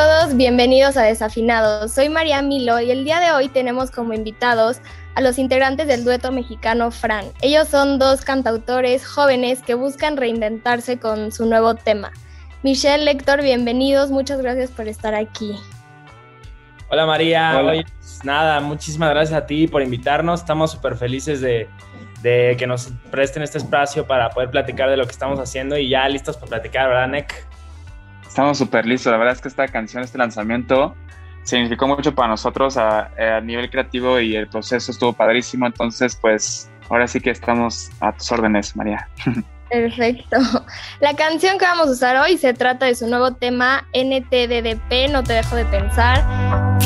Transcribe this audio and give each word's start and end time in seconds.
Todos, 0.00 0.34
bienvenidos 0.34 0.96
a 0.96 1.02
Desafinados. 1.02 1.92
Soy 1.92 2.08
María 2.08 2.40
Milo 2.40 2.80
y 2.80 2.90
el 2.90 3.04
día 3.04 3.20
de 3.20 3.32
hoy 3.32 3.50
tenemos 3.50 3.90
como 3.90 4.14
invitados 4.14 4.80
a 5.14 5.20
los 5.20 5.38
integrantes 5.38 5.88
del 5.88 6.04
dueto 6.04 6.32
mexicano 6.32 6.90
Fran. 6.90 7.26
Ellos 7.42 7.68
son 7.68 7.98
dos 7.98 8.22
cantautores 8.22 9.06
jóvenes 9.06 9.60
que 9.60 9.74
buscan 9.74 10.16
reinventarse 10.16 10.98
con 10.98 11.32
su 11.32 11.44
nuevo 11.44 11.74
tema. 11.74 12.12
Michelle, 12.62 13.10
Héctor, 13.10 13.42
bienvenidos, 13.42 14.10
muchas 14.10 14.40
gracias 14.40 14.70
por 14.70 14.88
estar 14.88 15.14
aquí. 15.14 15.54
Hola 16.88 17.04
María, 17.04 17.60
Oye, 17.60 17.84
pues, 17.98 18.24
nada, 18.24 18.58
muchísimas 18.60 19.10
gracias 19.10 19.38
a 19.38 19.44
ti 19.44 19.68
por 19.68 19.82
invitarnos, 19.82 20.40
estamos 20.40 20.70
súper 20.70 20.96
felices 20.96 21.42
de, 21.42 21.68
de, 22.22 22.56
que 22.58 22.66
nos 22.66 22.90
presten 23.10 23.42
este 23.42 23.58
espacio 23.58 24.06
para 24.06 24.30
poder 24.30 24.48
platicar 24.48 24.88
de 24.88 24.96
lo 24.96 25.04
que 25.04 25.12
estamos 25.12 25.38
haciendo 25.38 25.76
y 25.76 25.90
ya 25.90 26.08
listos 26.08 26.38
para 26.38 26.48
platicar, 26.48 26.88
¿verdad, 26.88 27.08
Nick? 27.08 27.50
Estamos 28.30 28.58
súper 28.58 28.86
listos, 28.86 29.10
la 29.10 29.18
verdad 29.18 29.34
es 29.34 29.40
que 29.40 29.48
esta 29.48 29.66
canción, 29.66 30.04
este 30.04 30.16
lanzamiento, 30.16 30.94
significó 31.42 31.88
mucho 31.88 32.14
para 32.14 32.28
nosotros 32.28 32.76
a, 32.76 33.10
a, 33.18 33.40
nivel 33.40 33.68
creativo 33.68 34.20
y 34.20 34.36
el 34.36 34.46
proceso 34.46 34.92
estuvo 34.92 35.12
padrísimo, 35.12 35.66
entonces 35.66 36.14
pues 36.14 36.70
ahora 36.88 37.08
sí 37.08 37.20
que 37.20 37.30
estamos 37.30 37.90
a 37.98 38.12
tus 38.12 38.30
órdenes, 38.30 38.76
María. 38.76 39.08
Perfecto. 39.68 40.36
La 41.00 41.14
canción 41.14 41.58
que 41.58 41.64
vamos 41.64 41.88
a 41.88 41.90
usar 41.90 42.16
hoy 42.18 42.38
se 42.38 42.54
trata 42.54 42.86
de 42.86 42.94
su 42.94 43.08
nuevo 43.08 43.32
tema 43.32 43.88
NTDDP, 43.92 45.10
No 45.10 45.24
te 45.24 45.32
dejo 45.32 45.56
de 45.56 45.64
pensar. 45.64 46.22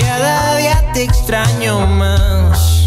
Cada 0.01 0.57
día 0.57 0.93
te 0.95 1.05
extraño 1.05 1.87
más. 1.87 2.87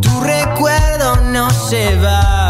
Tu 0.00 0.20
recuerdo 0.20 1.16
no 1.32 1.50
se 1.50 1.96
va. 1.96 2.43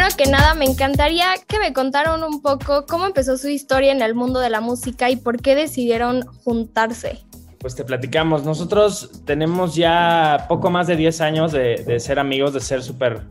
Primero 0.00 0.16
que 0.16 0.30
nada, 0.30 0.54
me 0.54 0.64
encantaría 0.64 1.26
que 1.46 1.58
me 1.58 1.74
contaran 1.74 2.22
un 2.22 2.40
poco 2.40 2.86
cómo 2.86 3.04
empezó 3.04 3.36
su 3.36 3.48
historia 3.48 3.92
en 3.92 4.00
el 4.00 4.14
mundo 4.14 4.40
de 4.40 4.48
la 4.48 4.62
música 4.62 5.10
y 5.10 5.16
por 5.16 5.42
qué 5.42 5.54
decidieron 5.54 6.24
juntarse. 6.42 7.18
Pues 7.58 7.76
te 7.76 7.84
platicamos, 7.84 8.42
nosotros 8.42 9.10
tenemos 9.26 9.74
ya 9.74 10.46
poco 10.48 10.70
más 10.70 10.86
de 10.86 10.96
10 10.96 11.20
años 11.20 11.52
de, 11.52 11.84
de 11.86 12.00
ser 12.00 12.18
amigos, 12.18 12.54
de 12.54 12.60
ser 12.60 12.82
súper 12.82 13.26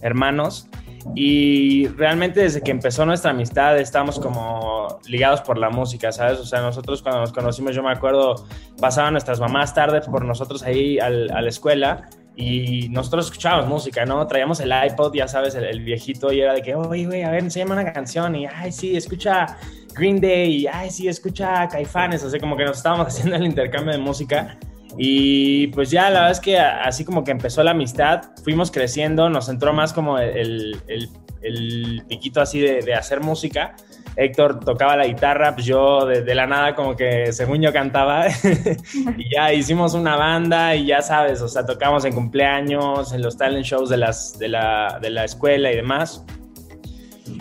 hermanos 0.00 0.68
y 1.16 1.88
realmente 1.88 2.38
desde 2.38 2.60
que 2.60 2.70
empezó 2.70 3.04
nuestra 3.04 3.32
amistad 3.32 3.76
estamos 3.76 4.20
como 4.20 5.00
ligados 5.08 5.40
por 5.40 5.58
la 5.58 5.70
música, 5.70 6.12
¿sabes? 6.12 6.38
O 6.38 6.46
sea, 6.46 6.60
nosotros 6.60 7.02
cuando 7.02 7.20
nos 7.22 7.32
conocimos, 7.32 7.74
yo 7.74 7.82
me 7.82 7.90
acuerdo, 7.90 8.46
pasaban 8.80 9.14
nuestras 9.14 9.40
mamás 9.40 9.74
tarde 9.74 10.02
por 10.02 10.24
nosotros 10.24 10.62
ahí 10.62 11.00
al, 11.00 11.32
a 11.32 11.42
la 11.42 11.48
escuela 11.48 12.08
y 12.40 12.88
nosotros 12.88 13.26
escuchábamos 13.26 13.68
música, 13.68 14.04
¿no? 14.06 14.26
Traíamos 14.26 14.60
el 14.60 14.72
iPod, 14.72 15.14
ya 15.14 15.28
sabes, 15.28 15.54
el, 15.54 15.64
el 15.64 15.80
viejito, 15.80 16.32
y 16.32 16.40
era 16.40 16.54
de 16.54 16.62
que, 16.62 16.74
oye, 16.74 17.06
güey, 17.06 17.22
a 17.22 17.30
ver, 17.30 17.44
enséñame 17.44 17.72
una 17.72 17.92
canción, 17.92 18.34
y, 18.34 18.46
ay, 18.46 18.72
sí, 18.72 18.96
escucha 18.96 19.58
Green 19.94 20.20
Day, 20.20 20.62
y, 20.62 20.66
ay, 20.66 20.90
sí, 20.90 21.06
escucha 21.08 21.68
Caifanes, 21.68 22.22
sea, 22.22 22.40
como 22.40 22.56
que 22.56 22.64
nos 22.64 22.78
estábamos 22.78 23.06
haciendo 23.08 23.36
el 23.36 23.44
intercambio 23.44 23.92
de 23.92 23.98
música, 23.98 24.58
y 24.96 25.68
pues 25.68 25.90
ya, 25.90 26.04
la 26.10 26.20
verdad 26.20 26.30
es 26.32 26.40
que 26.40 26.58
así 26.58 27.04
como 27.04 27.22
que 27.22 27.30
empezó 27.30 27.62
la 27.62 27.70
amistad, 27.72 28.22
fuimos 28.42 28.70
creciendo, 28.70 29.28
nos 29.28 29.48
entró 29.48 29.72
más 29.72 29.92
como 29.92 30.18
el, 30.18 30.76
el, 30.88 31.08
el 31.42 32.02
piquito 32.08 32.40
así 32.40 32.60
de, 32.60 32.80
de 32.82 32.94
hacer 32.94 33.20
música, 33.20 33.76
Héctor 34.16 34.60
tocaba 34.60 34.96
la 34.96 35.06
guitarra, 35.06 35.54
pues 35.54 35.66
yo 35.66 36.04
de, 36.06 36.34
la 36.34 36.46
nada 36.46 36.74
como 36.74 36.96
que 36.96 37.32
según 37.32 37.60
yo 37.62 37.72
cantaba 37.72 38.26
y 39.16 39.34
ya 39.34 39.52
hicimos 39.52 39.94
una 39.94 40.16
banda 40.16 40.74
y 40.74 40.86
ya 40.86 41.00
sabes, 41.02 41.40
o 41.40 41.48
sea, 41.48 41.64
tocamos 41.64 42.04
en 42.04 42.14
cumpleaños, 42.14 43.12
en 43.12 43.22
los 43.22 43.36
talent 43.36 43.64
shows 43.64 43.88
de, 43.88 43.96
las, 43.96 44.38
de, 44.38 44.48
la, 44.48 44.98
de 45.00 45.10
la 45.10 45.24
escuela 45.24 45.72
y 45.72 45.76
demás. 45.76 46.24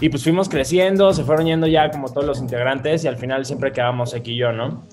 Y 0.01 0.09
pues 0.09 0.23
fuimos 0.23 0.47
creciendo, 0.47 1.11
se 1.13 1.23
fueron 1.23 1.47
yendo 1.47 1.67
ya 1.67 1.89
como 1.89 2.09
todos 2.09 2.25
los 2.25 2.39
integrantes 2.39 3.03
y 3.03 3.07
al 3.07 3.17
final 3.17 3.45
siempre 3.45 3.71
quedábamos 3.71 4.13
aquí 4.13 4.33
y 4.33 4.37
yo, 4.37 4.51
¿no? 4.51 4.83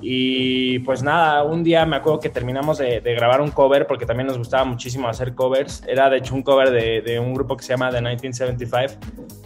Y 0.00 0.78
pues 0.80 1.02
nada, 1.02 1.44
un 1.44 1.62
día 1.64 1.84
me 1.84 1.96
acuerdo 1.96 2.20
que 2.20 2.28
terminamos 2.28 2.78
de, 2.78 3.00
de, 3.00 3.14
grabar 3.14 3.40
un 3.40 3.50
cover 3.50 3.86
porque 3.86 4.06
también 4.06 4.28
nos 4.28 4.38
gustaba 4.38 4.64
muchísimo 4.64 5.08
hacer 5.08 5.34
covers. 5.34 5.82
Era 5.86 6.08
de 6.08 6.18
hecho 6.18 6.34
un 6.34 6.42
cover 6.42 6.70
de, 6.70 7.02
de 7.02 7.18
un 7.18 7.34
grupo 7.34 7.56
que 7.56 7.64
se 7.64 7.70
llama 7.70 7.90
The 7.90 8.00
1975, 8.00 8.94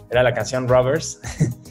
era 0.09 0.23
la 0.23 0.33
canción 0.33 0.67
Robbers. 0.67 1.19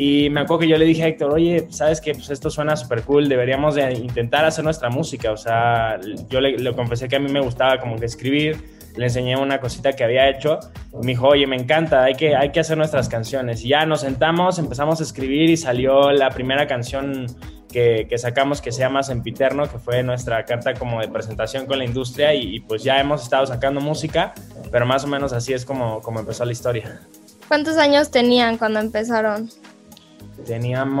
Y 0.00 0.30
me 0.30 0.42
acuerdo 0.42 0.60
que 0.60 0.68
yo 0.68 0.78
le 0.78 0.84
dije 0.84 1.02
a 1.02 1.08
Héctor, 1.08 1.32
oye, 1.32 1.66
¿sabes 1.70 2.00
qué? 2.00 2.12
Pues 2.12 2.30
esto 2.30 2.50
suena 2.50 2.76
súper 2.76 3.02
cool, 3.02 3.28
deberíamos 3.28 3.74
de 3.74 3.94
intentar 3.94 4.44
hacer 4.44 4.62
nuestra 4.62 4.90
música. 4.90 5.32
O 5.32 5.36
sea, 5.36 5.98
yo 6.30 6.40
le, 6.40 6.56
le, 6.56 6.72
confesé 6.72 7.08
que 7.08 7.16
a 7.16 7.18
mí 7.18 7.28
me 7.32 7.40
gustaba 7.40 7.80
como 7.80 7.96
que 7.96 8.06
escribir, 8.06 8.62
le 8.96 9.06
enseñé 9.06 9.36
una 9.36 9.58
cosita 9.58 9.94
que 9.94 10.04
había 10.04 10.28
hecho. 10.28 10.60
Y 10.92 10.98
me 10.98 11.06
dijo, 11.08 11.26
oye, 11.26 11.48
me 11.48 11.56
encanta, 11.56 12.04
hay 12.04 12.14
que, 12.14 12.36
hay 12.36 12.52
que 12.52 12.60
hacer 12.60 12.78
nuestras 12.78 13.08
canciones. 13.08 13.64
Y 13.64 13.70
ya 13.70 13.86
nos 13.86 14.02
sentamos, 14.02 14.60
empezamos 14.60 15.00
a 15.00 15.02
escribir 15.02 15.50
y 15.50 15.56
salió 15.56 16.12
la 16.12 16.30
primera 16.30 16.68
canción 16.68 17.26
que, 17.68 18.06
que 18.08 18.18
sacamos 18.18 18.60
que 18.60 18.70
se 18.70 18.78
llama 18.78 19.02
Sempiterno, 19.02 19.68
que 19.68 19.80
fue 19.80 20.04
nuestra 20.04 20.44
carta 20.44 20.74
como 20.74 21.00
de 21.00 21.08
presentación 21.08 21.66
con 21.66 21.76
la 21.76 21.84
industria. 21.84 22.32
Y, 22.34 22.54
y, 22.54 22.60
pues 22.60 22.84
ya 22.84 23.00
hemos 23.00 23.24
estado 23.24 23.46
sacando 23.46 23.80
música, 23.80 24.32
pero 24.70 24.86
más 24.86 25.02
o 25.02 25.08
menos 25.08 25.32
así 25.32 25.54
es 25.54 25.64
como, 25.64 26.00
como 26.02 26.20
empezó 26.20 26.44
la 26.44 26.52
historia. 26.52 27.00
¿Cuántos 27.48 27.78
años 27.78 28.12
tenían 28.12 28.58
cuando 28.58 28.78
empezaron? 28.78 29.50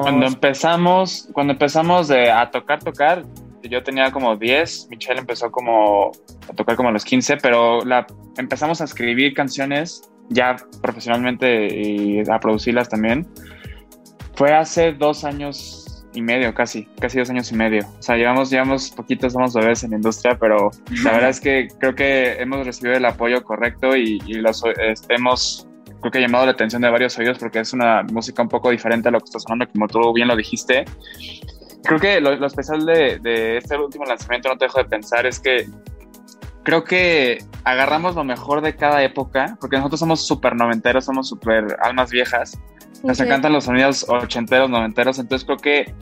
Cuando 0.02 0.26
empezamos, 0.26 1.28
cuando 1.32 1.52
empezamos 1.52 2.10
a 2.10 2.50
tocar, 2.50 2.82
tocar, 2.82 3.24
yo 3.62 3.82
tenía 3.82 4.10
como 4.10 4.36
10, 4.36 4.88
Michelle 4.90 5.20
empezó 5.20 5.50
como 5.50 6.12
a 6.48 6.54
tocar 6.54 6.76
como 6.76 6.88
a 6.88 6.92
los 6.92 7.04
15, 7.04 7.38
pero 7.38 7.84
la, 7.84 8.06
empezamos 8.36 8.80
a 8.80 8.84
escribir 8.84 9.34
canciones 9.34 10.10
ya 10.28 10.56
profesionalmente 10.82 11.66
y 11.74 12.22
a 12.28 12.38
producirlas 12.38 12.88
también. 12.88 13.26
Fue 14.34 14.54
hace 14.54 14.92
dos 14.92 15.24
años 15.24 16.06
y 16.14 16.22
medio, 16.22 16.54
casi, 16.54 16.84
casi 17.00 17.18
dos 17.18 17.30
años 17.30 17.50
y 17.52 17.56
medio. 17.56 17.86
O 17.98 18.02
sea, 18.02 18.16
llevamos, 18.16 18.50
llevamos 18.50 18.90
poquitos, 18.90 19.32
somos 19.32 19.54
bebés 19.54 19.84
en 19.84 19.90
la 19.90 19.96
industria, 19.96 20.36
pero 20.38 20.70
la 21.04 21.12
verdad 21.12 21.30
es 21.30 21.40
que 21.40 21.68
creo 21.78 21.94
que 21.94 22.40
hemos 22.40 22.66
recibido 22.66 22.96
el 22.96 23.04
apoyo 23.04 23.42
correcto 23.42 23.96
y, 23.96 24.20
y 24.26 24.34
los 24.34 24.62
este, 24.64 25.14
hemos 25.14 25.67
creo 26.00 26.12
que 26.12 26.18
ha 26.18 26.20
llamado 26.20 26.46
la 26.46 26.52
atención 26.52 26.82
de 26.82 26.90
varios 26.90 27.18
oídos 27.18 27.38
porque 27.38 27.60
es 27.60 27.72
una 27.72 28.02
música 28.04 28.42
un 28.42 28.48
poco 28.48 28.70
diferente 28.70 29.08
a 29.08 29.12
lo 29.12 29.18
que 29.18 29.24
está 29.24 29.38
sonando, 29.38 29.68
como 29.72 29.88
tú 29.88 30.12
bien 30.12 30.28
lo 30.28 30.36
dijiste. 30.36 30.84
Creo 31.84 31.98
que 31.98 32.20
lo, 32.20 32.34
lo 32.36 32.46
especial 32.46 32.84
de, 32.84 33.18
de, 33.18 33.58
este 33.58 33.76
último 33.76 34.04
lanzamiento, 34.04 34.48
no 34.48 34.58
te 34.58 34.66
dejo 34.66 34.78
de 34.78 34.84
pensar, 34.84 35.26
es 35.26 35.38
que 35.40 35.66
creo 36.64 36.84
que 36.84 37.38
agarramos 37.64 38.14
lo 38.14 38.24
mejor 38.24 38.60
de 38.60 38.76
cada 38.76 39.02
época, 39.02 39.56
porque 39.60 39.76
nosotros 39.76 40.00
somos 40.00 40.26
súper 40.26 40.54
noventeros, 40.54 41.04
somos 41.04 41.28
súper 41.28 41.76
almas 41.82 42.10
viejas, 42.10 42.58
nos 43.02 43.18
okay. 43.18 43.26
encantan 43.26 43.52
los 43.52 43.64
sonidos 43.64 44.06
ochenteros, 44.08 44.68
noventeros, 44.68 45.18
entonces 45.18 45.46
creo 45.46 45.58
que 45.58 45.94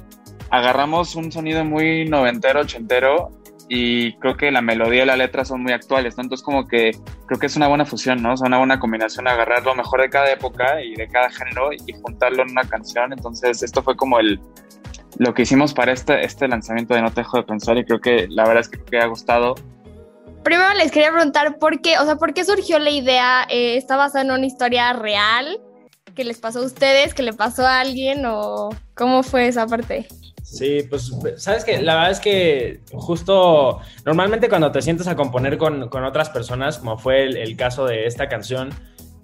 agarramos 0.50 1.14
un 1.14 1.30
sonido 1.30 1.64
muy 1.64 2.08
noventero, 2.08 2.60
ochentero 2.60 3.30
y 3.68 4.14
creo 4.18 4.36
que 4.36 4.50
la 4.50 4.60
melodía 4.60 5.02
y 5.02 5.06
la 5.06 5.16
letra 5.16 5.44
son 5.44 5.62
muy 5.62 5.72
actuales, 5.72 6.16
¿no? 6.16 6.22
Entonces 6.22 6.44
como 6.44 6.66
que 6.66 6.92
creo 7.26 7.38
que 7.38 7.46
es 7.46 7.56
una 7.56 7.68
buena 7.68 7.84
fusión, 7.84 8.22
¿no? 8.22 8.34
Es 8.34 8.40
una 8.40 8.58
buena 8.58 8.78
combinación 8.78 9.26
agarrar 9.26 9.64
lo 9.64 9.74
mejor 9.74 10.02
de 10.02 10.10
cada 10.10 10.30
época 10.30 10.82
y 10.82 10.94
de 10.94 11.08
cada 11.08 11.30
género 11.30 11.70
y 11.72 11.92
juntarlo 12.00 12.42
en 12.42 12.50
una 12.50 12.64
canción. 12.64 13.12
Entonces 13.12 13.62
esto 13.62 13.82
fue 13.82 13.96
como 13.96 14.18
el 14.18 14.40
lo 15.18 15.32
que 15.32 15.42
hicimos 15.42 15.72
para 15.72 15.92
este, 15.92 16.24
este 16.24 16.46
lanzamiento 16.46 16.94
de 16.94 17.00
No 17.00 17.10
te 17.10 17.22
dejo 17.22 17.38
de 17.38 17.44
pensar 17.44 17.78
y 17.78 17.84
creo 17.84 18.00
que 18.00 18.26
la 18.28 18.44
verdad 18.44 18.60
es 18.60 18.68
que, 18.68 18.82
que 18.84 18.98
ha 18.98 19.06
gustado. 19.06 19.54
Primero 20.44 20.74
les 20.74 20.92
quería 20.92 21.10
preguntar 21.10 21.58
por 21.58 21.80
qué, 21.80 21.98
o 21.98 22.04
sea, 22.04 22.16
¿por 22.16 22.34
qué 22.34 22.44
surgió 22.44 22.78
la 22.78 22.90
idea? 22.90 23.46
Eh, 23.48 23.76
¿Está 23.76 23.96
basada 23.96 24.24
en 24.24 24.30
una 24.30 24.46
historia 24.46 24.92
real? 24.92 25.58
que 26.16 26.24
les 26.24 26.38
pasó 26.38 26.60
a 26.60 26.64
ustedes, 26.64 27.14
que 27.14 27.22
le 27.22 27.32
pasó 27.32 27.64
a 27.64 27.78
alguien 27.78 28.24
o 28.26 28.70
cómo 28.94 29.22
fue 29.22 29.46
esa 29.46 29.66
parte? 29.66 30.08
Sí, 30.46 30.84
pues, 30.88 31.12
sabes 31.38 31.64
que 31.64 31.82
la 31.82 31.96
verdad 31.96 32.12
es 32.12 32.20
que 32.20 32.80
justo 32.92 33.80
normalmente 34.04 34.48
cuando 34.48 34.70
te 34.70 34.80
sientes 34.80 35.08
a 35.08 35.16
componer 35.16 35.58
con, 35.58 35.88
con 35.88 36.04
otras 36.04 36.30
personas, 36.30 36.78
como 36.78 36.96
fue 36.98 37.24
el, 37.24 37.56
caso 37.56 37.84
de 37.84 38.06
esta 38.06 38.28
canción, 38.28 38.70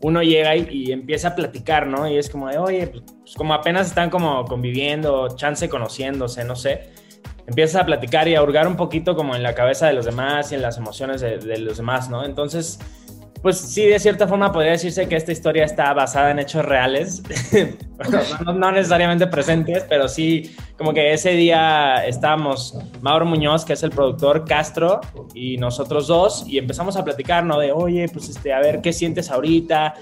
uno 0.01 0.21
llega 0.25 0.57
y, 0.57 0.91
empieza 0.91 1.29
a 1.29 1.35
platicar, 1.37 1.87
¿no? 1.87 2.09
Y 2.09 2.19
es 2.19 2.29
como 2.29 2.49
de, 2.49 2.59
oye, 2.59 2.89
pues, 2.89 3.05
pues 3.21 3.35
como 3.37 3.55
apenas 3.55 3.87
están 3.87 4.11
como 4.11 4.45
conviviendo, 4.47 5.29
chance 5.37 5.69
conociéndose, 5.69 6.43
no 6.43 6.57
sé. 6.57 6.91
Empiezas 7.47 7.83
a 7.83 7.87
platicar 7.87 8.27
y 8.27 8.35
a 8.35 8.43
hurgar 8.43 8.67
un 8.67 8.77
poquito 8.77 9.15
como 9.15 9.37
en 9.37 9.45
la 9.45 9.55
cabeza 9.55 9.87
de 9.87 9.93
los 9.93 10.05
demás 10.05 10.51
y 10.51 10.57
en 10.57 10.63
las 10.63 10.77
emociones 10.77 11.21
de 11.21 11.59
los 11.59 11.77
demás, 11.77 12.11
¿no? 12.11 12.25
Entonces, 12.25 12.81
pues 13.43 13.59
sí, 13.59 13.87
de 13.87 13.99
cierta 13.99 14.29
forma 14.29 14.53
podría 14.53 14.73
decirse 14.73 15.09
que 15.09 15.17
esta 15.17 15.33
historia 15.33 15.65
está 15.65 15.93
basada 15.93 16.31
en 16.31 16.39
hechos 16.39 16.65
reales, 16.65 17.23
no, 18.55 18.71
necesariamente 18.71 19.27
presentes, 19.27 19.85
pero 19.89 20.09
sí 20.09 20.55
como 20.79 20.95
que 20.95 21.13
ese 21.13 21.33
día 21.33 22.07
estábamos 22.07 22.79
Mauro 23.01 23.27
Muñoz, 23.27 23.65
que 23.65 23.73
es 23.73 23.83
el 23.83 23.91
productor, 23.91 24.45
Castro 24.45 25.01
y 25.35 25.57
nosotros 25.57 26.07
dos, 26.07 26.45
y 26.47 26.59
empezamos 26.59 26.97
a 26.97 27.05
platicar, 27.05 27.45
¿no? 27.45 27.59
De, 27.59 27.73
oye, 27.73 28.09
pues 28.13 28.29
este, 28.29 28.53
a 28.53 28.61
ver, 28.61 28.81
¿qué 28.81 28.93
sientes 28.93 29.31
ahorita? 29.31 29.95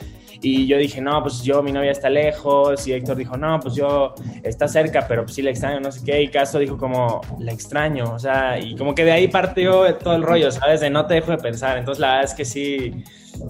Y 0.43 0.67
yo 0.67 0.79
dije, 0.79 1.01
no, 1.01 1.23
pues 1.23 1.43
yo, 1.43 1.63
mi 1.63 1.71
novia 1.71 1.91
está 1.91 2.09
lejos. 2.09 2.87
Y 2.87 2.93
Héctor 2.93 3.17
dijo, 3.17 3.37
no, 3.37 3.61
pues 3.61 3.75
yo, 3.75 4.15
está 4.43 4.69
cerca, 4.69 5.07
pero 5.07 5.23
pues 5.23 5.35
sí 5.35 5.43
la 5.43 5.51
extraño, 5.51 5.81
no 5.81 5.93
sé 5.93 6.05
qué. 6.05 6.23
Y 6.23 6.29
Castro 6.29 6.61
dijo 6.61 6.79
como, 6.79 7.21
la 7.39 7.53
extraño. 7.53 8.05
O 8.15 8.19
sea, 8.19 8.59
y 8.59 8.75
como 8.77 8.95
que 8.95 9.05
de 9.05 9.13
ahí 9.13 9.29
partió 9.29 9.95
todo 9.97 10.15
el 10.15 10.23
rollo, 10.23 10.51
¿sabes? 10.51 10.81
De 10.81 10.89
no 10.89 11.07
te 11.07 11.15
dejo 11.15 11.33
de 11.33 11.39
pensar. 11.39 11.77
Entonces 11.77 12.01
la 12.01 12.09
verdad 12.09 12.25
es 12.25 12.35
que 12.35 12.45
sí, 12.45 13.05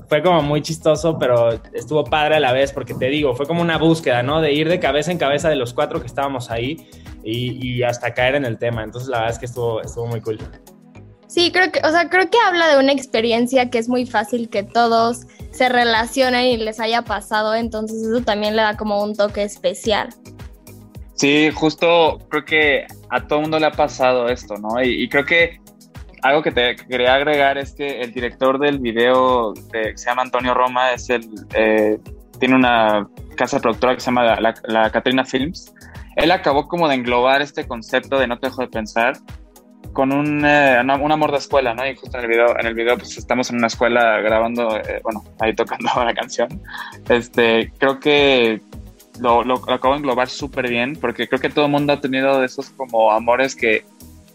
fue 0.09 0.23
como 0.23 0.43
muy 0.43 0.63
chistoso, 0.63 1.19
pero 1.19 1.61
estuvo 1.73 2.05
padre 2.05 2.37
a 2.37 2.41
la 2.41 2.53
vez, 2.53 2.73
porque 2.73 2.95
te 2.95 3.07
digo, 3.07 3.35
fue 3.35 3.47
como 3.47 3.63
una 3.63 3.79
búsqueda, 3.79 4.23
¿no? 4.23 4.41
De 4.41 4.53
ir 4.53 4.69
de 4.69 4.81
cabeza 4.81 5.13
en 5.13 5.19
cabeza 5.19 5.49
de 5.49 5.57
los 5.57 5.73
cuatro 5.73 6.01
que 6.01 6.07
estábamos 6.07 6.51
ahí 6.51 6.89
y, 7.23 7.77
y 7.77 7.83
hasta 7.83 8.13
caer 8.15 8.35
en 8.35 8.45
el 8.45 8.59
tema. 8.59 8.83
Entonces 8.83 9.09
la 9.09 9.19
verdad 9.19 9.35
es 9.35 9.39
que 9.39 9.47
estuvo, 9.47 9.81
estuvo 9.81 10.07
muy 10.07 10.21
cool. 10.21 10.39
Sí, 11.31 11.53
creo 11.53 11.71
que, 11.71 11.79
o 11.87 11.91
sea, 11.93 12.09
creo 12.09 12.29
que 12.29 12.39
habla 12.45 12.67
de 12.75 12.83
una 12.83 12.91
experiencia 12.91 13.71
que 13.71 13.79
es 13.79 13.89
muy 13.89 14.05
fácil 14.05 14.49
que 14.49 14.65
todos 14.65 15.29
se 15.53 15.69
relacionen 15.69 16.47
y 16.47 16.57
les 16.57 16.81
haya 16.81 17.03
pasado, 17.03 17.55
entonces 17.55 18.03
eso 18.03 18.21
también 18.23 18.57
le 18.57 18.63
da 18.63 18.77
como 18.77 19.01
un 19.01 19.15
toque 19.15 19.45
especial. 19.45 20.09
Sí, 21.15 21.53
justo 21.55 22.19
creo 22.31 22.45
que 22.45 22.87
a 23.11 23.29
todo 23.29 23.43
mundo 23.43 23.61
le 23.61 23.67
ha 23.67 23.71
pasado 23.71 24.29
esto, 24.29 24.57
¿no? 24.57 24.83
Y, 24.83 25.09
creo 25.09 25.25
que 25.25 25.61
algo 26.23 26.43
que 26.43 26.51
te 26.51 26.75
quería 26.75 27.15
agregar 27.15 27.59
es 27.59 27.75
que 27.75 28.01
el 28.01 28.13
director 28.13 28.59
del 28.59 28.81
video 28.81 29.53
de, 29.71 29.97
se 29.97 30.07
llama 30.11 30.23
Antonio 30.23 30.53
Roma, 30.53 30.93
es 30.95 31.11
el, 31.11 31.29
eh, 31.55 32.01
tiene 32.41 32.57
una 32.57 33.09
casa 33.37 33.61
productora 33.61 33.95
que 33.95 34.01
se 34.01 34.07
llama 34.07 34.25
la, 34.25 34.41
la, 34.41 34.55
la 34.65 34.91
Catrina 34.91 35.25
Films. 35.25 35.73
Él 36.17 36.33
acabó 36.33 36.67
como 36.67 36.89
de 36.89 36.97
englobar 36.97 37.41
este 37.41 37.69
concepto 37.69 38.19
de 38.19 38.27
no 38.27 38.37
te 38.41 38.49
dejo 38.49 38.63
de 38.63 38.69
pensar 38.69 39.13
con 39.93 40.13
un, 40.13 40.45
eh, 40.45 40.79
un, 40.81 41.13
amor 41.13 41.33
de 41.33 41.39
escuela, 41.39 41.75
¿no? 41.75 41.87
Y 41.87 41.95
justo 41.97 42.17
en 42.19 42.25
el 42.25 42.31
video, 42.31 42.59
en 42.59 42.67
el 42.67 42.75
video 42.75 42.97
pues 42.97 43.17
estamos 43.19 43.51
en 43.51 43.57
una 43.57 43.67
escuela 43.67 44.21
grabando, 44.21 44.77
eh, 44.77 45.01
bueno, 45.03 45.25
ahí 45.41 45.55
tocando 45.55 45.91
la 46.05 46.15
canción. 46.15 46.49
Este, 47.09 47.73
creo 47.79 47.99
que 48.01 48.61
lo, 49.21 49.43
lo, 49.45 49.63
lo 49.67 49.73
acabo 49.75 49.95
de 49.95 49.99
englobar 49.99 50.29
súper 50.29 50.69
bien, 50.69 50.97
porque 50.97 51.29
creo 51.29 51.41
que 51.41 51.51
todo 51.51 51.67
el 51.67 51.71
mundo 51.71 51.93
ha 51.93 52.01
tenido 52.01 52.41
de 52.41 52.47
esos 52.47 52.71
como 52.71 53.11
amores 53.11 53.55
que, 53.57 53.85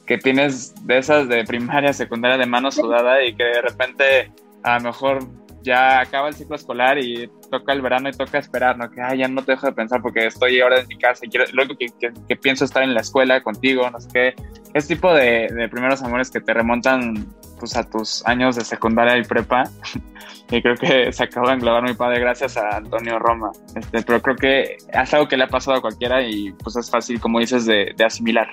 que 0.06 0.18
tienes 0.18 0.74
de 0.86 0.98
esas 0.98 1.28
de 1.28 1.44
primaria, 1.44 1.94
secundaria, 1.94 2.38
de 2.38 2.46
mano 2.46 2.72
sudada 2.72 3.24
y 3.24 3.36
que 3.36 3.44
de 3.44 3.62
repente 3.62 4.32
a 4.64 4.78
lo 4.78 4.86
mejor 4.86 5.20
ya 5.66 6.00
acaba 6.00 6.28
el 6.28 6.36
ciclo 6.36 6.56
escolar 6.56 7.00
y 7.00 7.28
toca 7.50 7.74
el 7.74 7.82
verano 7.82 8.08
y 8.08 8.12
toca 8.12 8.38
esperar, 8.38 8.78
¿no? 8.78 8.90
Que 8.90 9.02
ay, 9.02 9.20
ya 9.20 9.28
no 9.28 9.44
te 9.44 9.54
dejo 9.54 9.66
de 9.66 9.74
pensar 9.74 10.02
porque 10.02 10.28
estoy 10.28 10.62
ahora 10.62 10.80
en 10.80 10.88
mi 10.88 10.98
casa 10.98 11.26
y 11.26 11.30
quiero, 11.30 11.46
luego 11.54 11.76
que, 11.76 11.88
que, 12.00 12.14
que, 12.28 12.36
pienso 12.36 12.66
estar 12.66 12.84
en 12.84 12.94
la 12.94 13.02
escuela 13.02 13.42
contigo, 13.42 13.90
no 13.90 14.00
sé 14.00 14.10
qué. 14.14 14.36
Ese 14.76 14.90
tipo 14.90 15.14
de, 15.14 15.70
primeros 15.72 16.04
amores 16.04 16.30
que 16.30 16.42
te 16.42 16.54
remontan 16.54 17.26
pues, 17.58 17.78
a 17.78 17.84
tus 17.90 18.22
años 18.28 18.58
de 18.58 18.66
secundaria 18.66 19.18
y 19.18 19.24
prepa. 19.24 19.64
y 20.52 20.62
creo 20.62 20.76
que 20.76 21.14
se 21.14 21.24
acabó 21.24 21.48
de 21.48 21.54
englobar 21.54 21.84
muy 21.84 21.94
padre 21.94 22.20
gracias 22.20 22.58
a 22.58 22.76
Antonio 22.76 23.18
Roma. 23.18 23.54
Este, 23.74 24.02
pero 24.02 24.22
creo 24.22 24.36
que 24.36 24.76
es 24.90 25.14
algo 25.14 25.30
que 25.30 25.38
le 25.38 25.46
ha 25.46 25.48
pasado 25.48 25.78
a 25.78 25.82
cualquiera 25.82 26.22
y 26.22 26.52
pues 26.62 26.76
es 26.76 26.92
fácil, 26.92 27.22
como 27.22 27.40
dices, 27.40 27.66
de, 27.66 27.94
de 27.96 28.04
asimilar. 28.04 28.50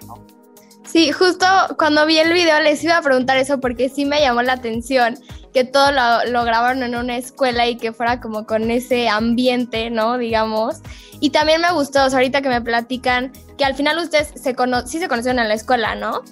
Sí, 0.84 1.10
justo 1.10 1.44
cuando 1.76 2.06
vi 2.06 2.18
el 2.18 2.32
video 2.32 2.60
les 2.60 2.84
iba 2.84 2.98
a 2.98 3.02
preguntar 3.02 3.36
eso 3.38 3.58
porque 3.58 3.88
sí 3.88 4.04
me 4.04 4.20
llamó 4.20 4.42
la 4.42 4.52
atención 4.52 5.16
que 5.52 5.64
todo 5.64 5.92
lo, 5.92 6.24
lo, 6.30 6.44
grabaron 6.44 6.82
en 6.82 6.94
una 6.94 7.16
escuela 7.16 7.66
y 7.66 7.76
que 7.76 7.92
fuera 7.92 8.20
como 8.20 8.46
con 8.46 8.70
ese 8.70 9.08
ambiente, 9.08 9.90
¿no? 9.90 10.18
Digamos. 10.18 10.80
Y 11.20 11.30
también 11.30 11.60
me 11.60 11.72
gustó, 11.72 12.04
o 12.04 12.10
sea, 12.10 12.18
ahorita 12.18 12.42
que 12.42 12.48
me 12.48 12.60
platican 12.60 13.32
que 13.56 13.64
al 13.64 13.74
final 13.74 13.98
ustedes 13.98 14.32
se 14.34 14.54
cono 14.54 14.86
sí 14.86 14.98
se 14.98 15.08
conocieron 15.08 15.38
en 15.38 15.48
la 15.48 15.54
escuela, 15.54 15.94
¿no? 15.94 16.22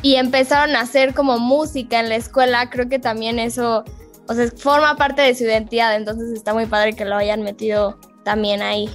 Y 0.00 0.14
empezaron 0.14 0.76
a 0.76 0.80
hacer 0.80 1.12
como 1.12 1.38
música 1.38 2.00
en 2.00 2.08
la 2.08 2.16
escuela, 2.16 2.70
creo 2.70 2.88
que 2.88 2.98
también 2.98 3.38
eso, 3.38 3.84
o 4.28 4.34
sea, 4.34 4.48
forma 4.56 4.96
parte 4.96 5.22
de 5.22 5.34
su 5.34 5.44
identidad, 5.44 5.96
entonces 5.96 6.30
está 6.30 6.54
muy 6.54 6.66
padre 6.66 6.94
que 6.94 7.04
lo 7.04 7.16
hayan 7.16 7.42
metido 7.42 7.98
también 8.22 8.62
ahí. 8.62 8.88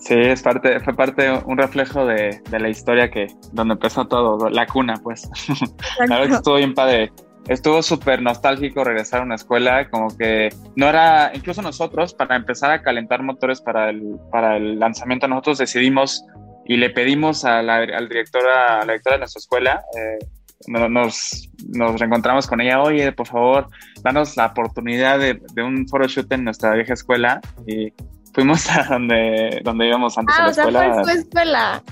Sí, 0.00 0.14
es 0.14 0.42
parte, 0.42 0.80
fue 0.80 0.94
parte, 0.94 1.30
un 1.46 1.56
reflejo 1.56 2.04
de, 2.04 2.42
de, 2.50 2.58
la 2.58 2.68
historia 2.68 3.10
que, 3.10 3.26
donde 3.52 3.74
empezó 3.74 4.06
todo, 4.06 4.50
la 4.50 4.66
cuna, 4.66 4.94
pues. 5.02 5.30
la 6.08 6.18
verdad 6.18 6.28
que 6.28 6.36
estuvo 6.36 6.56
bien 6.56 6.74
padre. 6.74 7.12
Estuvo 7.48 7.82
súper 7.82 8.22
nostálgico 8.22 8.84
regresar 8.84 9.20
a 9.20 9.24
una 9.24 9.34
escuela, 9.34 9.88
como 9.90 10.16
que 10.16 10.48
no 10.76 10.88
era, 10.88 11.30
incluso 11.34 11.60
nosotros, 11.60 12.14
para 12.14 12.36
empezar 12.36 12.70
a 12.70 12.82
calentar 12.82 13.22
motores 13.22 13.60
para 13.60 13.90
el, 13.90 14.16
para 14.30 14.56
el 14.56 14.78
lanzamiento, 14.78 15.28
nosotros 15.28 15.58
decidimos 15.58 16.24
y 16.64 16.76
le 16.76 16.90
pedimos 16.90 17.44
a 17.44 17.62
la, 17.62 17.76
al 17.76 18.08
director, 18.08 18.42
a 18.48 18.78
la 18.78 18.84
directora 18.84 19.16
de 19.16 19.20
nuestra 19.20 19.38
escuela, 19.38 19.84
eh, 19.94 20.26
nos, 20.66 21.50
nos 21.68 22.00
reencontramos 22.00 22.46
con 22.46 22.60
ella, 22.60 22.80
oye, 22.80 23.12
por 23.12 23.26
favor, 23.26 23.68
danos 24.02 24.36
la 24.36 24.46
oportunidad 24.46 25.18
de, 25.18 25.40
de 25.52 25.62
un 25.62 25.86
photoshoot 25.86 26.30
en 26.32 26.44
nuestra 26.44 26.72
vieja 26.72 26.94
escuela 26.94 27.40
y 27.66 27.92
fuimos 28.32 28.68
a 28.76 28.84
donde, 28.84 29.60
donde 29.64 29.88
íbamos 29.88 30.18
antes 30.18 30.34
ah, 30.38 30.42
a 30.42 30.44
la 30.44 30.50
o 30.50 30.54
sea, 30.54 30.64
escuela. 30.64 30.94
fue 30.94 31.12
su 31.12 31.18
escuela. 31.20 31.82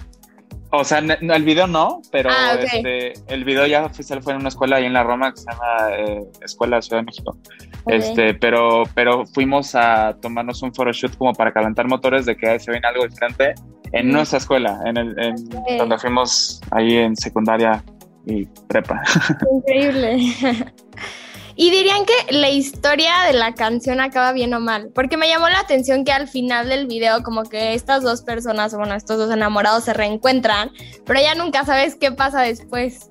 O 0.74 0.84
sea, 0.84 1.00
el 1.00 1.42
video 1.44 1.66
no, 1.66 2.00
pero 2.10 2.30
ah, 2.30 2.54
okay. 2.54 2.64
este, 2.64 3.34
el 3.34 3.44
video 3.44 3.66
ya 3.66 3.84
oficial 3.84 4.22
fue 4.22 4.32
en 4.32 4.40
una 4.40 4.48
escuela 4.48 4.76
ahí 4.76 4.86
en 4.86 4.94
la 4.94 5.02
Roma 5.02 5.30
que 5.30 5.36
se 5.36 5.50
llama 5.50 5.96
eh, 5.98 6.20
Escuela 6.40 6.76
de 6.76 6.82
Ciudad 6.82 7.02
de 7.02 7.04
México. 7.04 7.36
Okay. 7.84 7.98
Este, 7.98 8.34
pero, 8.34 8.84
pero 8.94 9.26
fuimos 9.26 9.74
a 9.74 10.16
tomarnos 10.22 10.62
un 10.62 10.74
photoshoot 10.74 11.14
como 11.18 11.34
para 11.34 11.52
calentar 11.52 11.86
motores 11.88 12.24
de 12.24 12.36
que 12.36 12.58
se 12.58 12.70
ven 12.70 12.82
algo 12.86 13.06
diferente 13.06 13.52
en 13.92 14.08
mm. 14.08 14.12
nuestra 14.12 14.38
escuela, 14.38 14.80
en 14.86 14.96
el, 14.96 15.18
en, 15.20 15.34
okay. 15.54 15.76
donde 15.76 15.98
fuimos 15.98 16.62
ahí 16.70 16.96
en 16.96 17.16
secundaria 17.16 17.84
y 18.26 18.46
prepa. 18.66 19.02
Increíble. 19.52 20.16
Y 21.54 21.70
dirían 21.70 22.04
que 22.04 22.32
la 22.32 22.50
historia 22.50 23.12
de 23.26 23.34
la 23.34 23.54
canción 23.54 24.00
acaba 24.00 24.32
bien 24.32 24.54
o 24.54 24.60
mal, 24.60 24.90
porque 24.94 25.16
me 25.16 25.28
llamó 25.28 25.48
la 25.48 25.60
atención 25.60 26.04
que 26.04 26.12
al 26.12 26.28
final 26.28 26.68
del 26.68 26.86
video 26.86 27.22
como 27.22 27.44
que 27.44 27.74
estas 27.74 28.02
dos 28.02 28.22
personas, 28.22 28.74
bueno, 28.74 28.94
estos 28.94 29.18
dos 29.18 29.30
enamorados 29.30 29.84
se 29.84 29.92
reencuentran, 29.92 30.70
pero 31.04 31.20
ya 31.20 31.34
nunca 31.34 31.64
sabes 31.64 31.94
qué 31.96 32.12
pasa 32.12 32.42
después. 32.42 33.10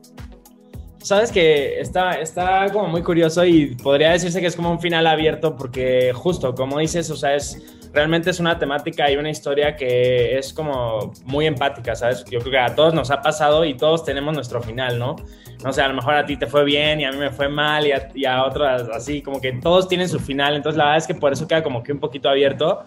Sabes 1.04 1.32
que 1.32 1.80
está, 1.80 2.14
está 2.14 2.68
como 2.72 2.88
muy 2.88 3.02
curioso 3.02 3.44
y 3.44 3.76
podría 3.76 4.12
decirse 4.12 4.40
que 4.40 4.48
es 4.48 4.56
como 4.56 4.72
un 4.72 4.80
final 4.80 5.08
abierto 5.08 5.56
porque 5.56 6.12
justo, 6.14 6.54
como 6.54 6.78
dices, 6.78 7.10
o 7.10 7.16
sea, 7.16 7.36
es 7.36 7.58
realmente 7.94 8.30
es 8.30 8.40
una 8.40 8.58
temática 8.58 9.10
y 9.12 9.18
una 9.18 9.30
historia 9.30 9.76
que 9.76 10.38
es 10.38 10.54
como 10.54 11.12
muy 11.26 11.46
empática, 11.46 11.96
¿sabes? 11.96 12.24
Yo 12.26 12.40
creo 12.40 12.52
que 12.52 12.60
a 12.60 12.76
todos 12.76 12.94
nos 12.94 13.12
ha 13.12 13.22
pasado 13.22 13.66
y 13.66 13.76
todos 13.76 14.04
tenemos 14.06 14.34
nuestro 14.34 14.62
final, 14.62 14.98
¿no? 14.98 15.16
No 15.64 15.74
sé, 15.74 15.82
a 15.82 15.88
lo 15.88 15.94
mejor 15.94 16.16
a 16.16 16.26
ti 16.26 16.38
te 16.38 16.48
fue 16.48 16.64
bien 16.64 17.02
y 17.02 17.06
a 17.06 17.12
mí 17.12 17.18
me 17.18 17.30
fue 17.30 17.48
mal 17.50 17.86
y 17.86 17.92
a, 17.92 18.10
y 18.14 18.26
otros 18.26 18.90
así, 18.94 19.22
como 19.22 19.40
que 19.40 19.54
todos 19.54 19.88
tienen 19.88 20.10
su 20.10 20.20
final, 20.20 20.56
entonces 20.56 20.78
la 20.78 20.86
verdad 20.86 20.98
es 20.98 21.08
que 21.08 21.16
por 21.16 21.34
eso 21.34 21.48
queda 21.48 21.62
como 21.62 21.84
que 21.84 21.92
un 21.92 22.00
poquito 22.00 22.30
abierto 22.30 22.84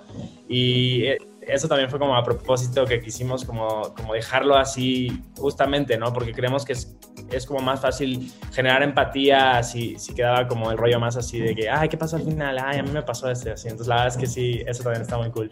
y 0.49 1.05
eso 1.47 1.69
también 1.69 1.91
fue 1.91 1.99
como 1.99 2.17
a 2.17 2.25
propósito 2.25 2.85
que 2.85 3.01
quisimos 3.01 3.45
como, 3.45 3.95
como 3.95 4.15
dejarlo 4.15 4.57
así 4.57 5.23
justamente, 5.37 5.97
¿no? 5.99 6.13
Porque 6.13 6.33
creemos 6.33 6.65
que 6.65 6.73
es, 6.73 6.97
es 7.31 7.47
como 7.47 7.61
más 7.61 7.81
fácil 7.81 8.33
generar 8.53 8.83
empatía 8.83 9.63
si, 9.63 9.99
si 9.99 10.15
quedaba 10.15 10.47
como 10.47 10.71
el 10.71 10.79
rollo 10.79 11.01
más 11.01 11.17
así 11.17 11.41
de 11.41 11.55
que, 11.55 11.69
ay, 11.71 11.89
¿qué 11.89 11.97
pasó 11.97 12.17
al 12.17 12.23
final? 12.23 12.57
Ay, 12.63 12.79
a 12.79 12.83
mí 12.83 12.91
me 12.91 13.03
pasó 13.03 13.31
este, 13.31 13.51
así. 13.51 13.69
Entonces 13.69 13.89
la 13.89 13.97
verdad 13.97 14.13
es 14.13 14.17
que 14.17 14.27
sí, 14.27 14.63
eso 14.67 14.83
también 14.83 15.03
está 15.03 15.17
muy 15.19 15.31
cool. 15.31 15.51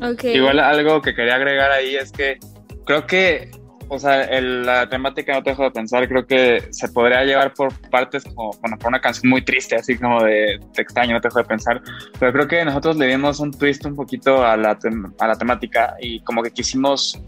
Okay. 0.00 0.36
Igual 0.36 0.58
algo 0.58 1.00
que 1.00 1.14
quería 1.14 1.36
agregar 1.36 1.70
ahí 1.70 1.96
es 1.96 2.12
que 2.12 2.38
creo 2.84 3.06
que 3.06 3.50
o 3.88 3.98
sea, 3.98 4.22
el, 4.22 4.66
la 4.66 4.88
temática 4.88 5.34
no 5.34 5.42
te 5.42 5.50
dejo 5.50 5.64
de 5.64 5.70
pensar, 5.70 6.08
creo 6.08 6.26
que 6.26 6.68
se 6.70 6.88
podría 6.88 7.24
llevar 7.24 7.54
por 7.54 7.72
partes 7.88 8.24
como, 8.24 8.50
bueno, 8.60 8.76
por 8.78 8.88
una 8.88 9.00
canción 9.00 9.30
muy 9.30 9.44
triste, 9.44 9.76
así 9.76 9.96
como 9.96 10.22
de 10.22 10.58
te 10.74 10.82
extraño, 10.82 11.14
no 11.14 11.20
te 11.20 11.28
dejo 11.28 11.38
de 11.38 11.44
pensar, 11.44 11.80
pero 12.18 12.32
creo 12.32 12.48
que 12.48 12.64
nosotros 12.64 12.96
le 12.96 13.06
dimos 13.06 13.38
un 13.38 13.52
twist 13.52 13.86
un 13.86 13.94
poquito 13.94 14.44
a 14.44 14.56
la, 14.56 14.76
a 15.20 15.26
la 15.26 15.36
temática 15.36 15.96
y 16.00 16.20
como 16.20 16.42
que 16.42 16.50
quisimos, 16.50 17.20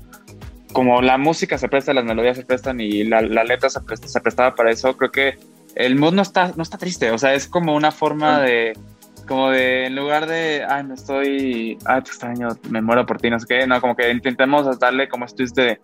como 0.73 1.01
la 1.03 1.19
música 1.19 1.59
se 1.59 1.69
presta, 1.69 1.95
las 1.95 2.05
melodías 2.05 2.37
se 2.37 2.45
prestan 2.45 2.81
y 2.81 3.05
la, 3.05 3.23
la 3.23 3.45
letra 3.45 3.71
se, 3.71 3.81
presta, 3.81 4.09
se, 4.09 4.21
prestaba 4.21 4.55
para 4.55 4.71
eso, 4.71 4.97
creo 4.97 5.11
que 5.11 5.39
el 5.75 5.97
mood 5.97 6.15
no 6.15 6.23
está, 6.23 6.53
no 6.57 6.63
está 6.63 6.79
triste, 6.79 7.11
o 7.11 7.19
sea, 7.19 7.35
es 7.35 7.49
como 7.49 7.75
una 7.75 7.91
forma 7.91 8.41
de 8.41 8.73
como 9.27 9.51
de, 9.51 9.85
en 9.85 9.95
lugar 9.95 10.27
de, 10.27 10.65
ay, 10.67 10.85
me 10.85 10.95
estoy, 10.95 11.79
ay, 11.85 12.03
te 12.03 12.11
extraño, 12.11 12.49
me 12.71 12.81
muero 12.81 13.05
por 13.05 13.19
ti, 13.19 13.29
no 13.29 13.39
sé 13.39 13.47
qué, 13.47 13.67
no, 13.67 13.79
como 13.81 13.95
que 13.95 14.11
intentemos 14.11 14.79
darle 14.79 15.07
como 15.09 15.27
esto 15.27 15.45
de, 15.55 15.79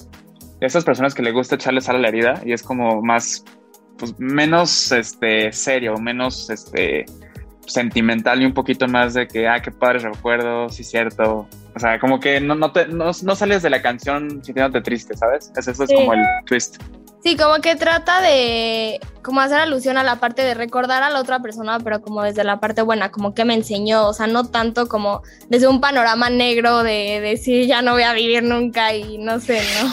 de 0.61 0.67
esas 0.67 0.83
personas 0.83 1.15
que 1.15 1.23
le 1.23 1.31
gusta 1.31 1.57
echarle 1.57 1.83
sal 1.83 1.97
a 1.97 1.99
la 1.99 2.09
herida 2.09 2.41
y 2.45 2.53
es 2.53 2.63
como 2.63 3.03
más, 3.03 3.45
pues 3.99 4.19
menos, 4.19 4.91
este, 4.93 5.53
serio, 5.53 5.97
menos, 5.99 6.49
este, 6.49 7.05
sentimental 7.67 8.43
y 8.43 8.47
un 8.47 8.55
poquito 8.55 8.87
más 8.89 9.15
de 9.15 9.27
que, 9.29 9.49
ah, 9.49 9.61
qué 9.61 9.71
padres 9.71 10.03
recuerdos, 10.03 10.75
sí, 10.77 10.85
cierto. 10.85 11.49
O 11.75 11.81
sea, 11.81 11.99
como 11.99 12.21
que 12.21 12.41
no, 12.41 12.55
no, 12.55 12.73
te, 12.73 12.87
no, 12.87 13.11
no 13.23 13.35
sales 13.37 13.63
de 13.63 13.71
la 13.71 13.83
canción 13.83 14.43
sintiéndote 14.45 14.81
triste, 14.83 15.17
¿sabes? 15.17 15.51
Eso, 15.57 15.71
eso 15.73 15.83
es 15.85 15.89
Sí. 15.91 15.95
como 15.97 16.15
el 16.15 16.23
twist. 16.47 16.77
Sí, 17.25 17.39
como 17.39 17.55
que 17.63 17.75
trata 17.75 18.21
de 18.21 19.01
como 19.23 19.41
hacer 19.41 19.59
alusión 19.59 19.97
a 19.97 20.03
la 20.03 20.17
parte 20.17 20.43
de 20.43 20.53
recordar 20.53 21.03
a 21.03 21.09
la 21.09 21.21
otra 21.21 21.41
persona, 21.41 21.79
pero 21.81 22.03
como 22.03 22.23
desde 22.23 22.45
la 22.45 22.61
parte 22.61 22.83
buena, 22.83 23.11
como 23.11 23.33
que 23.33 23.47
me 23.47 23.55
enseñó, 23.55 24.07
o 24.09 24.13
sea, 24.13 24.27
no 24.27 24.45
tanto 24.45 24.89
como 24.89 25.23
desde 25.49 25.67
un 25.67 25.81
panorama 25.81 26.29
negro 26.29 26.83
de 26.83 27.21
decir 27.23 27.67
ya 27.67 27.81
no 27.81 27.93
voy 27.93 28.03
a 28.03 28.13
vivir 28.13 28.43
nunca 28.43 28.95
y 28.95 29.17
no 29.17 29.41
sé, 29.41 29.63
¿no? 29.83 29.89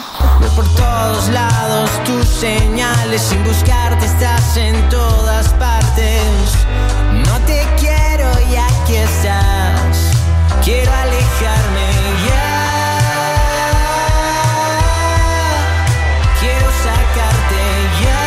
Por 0.54 0.66
todos 0.74 1.30
lados 1.30 1.90
tus 2.04 2.26
señales, 2.26 3.22
sin 3.22 3.42
buscarte 3.44 4.04
estás 4.04 4.58
en 4.58 4.88
todas 4.90 5.48
partes. 5.54 6.61
Quiero 10.72 10.90
alejarme 10.90 11.88
ya. 12.26 12.48
Quiero 16.40 16.68
sacarte 16.84 17.64
ya. 18.02 18.24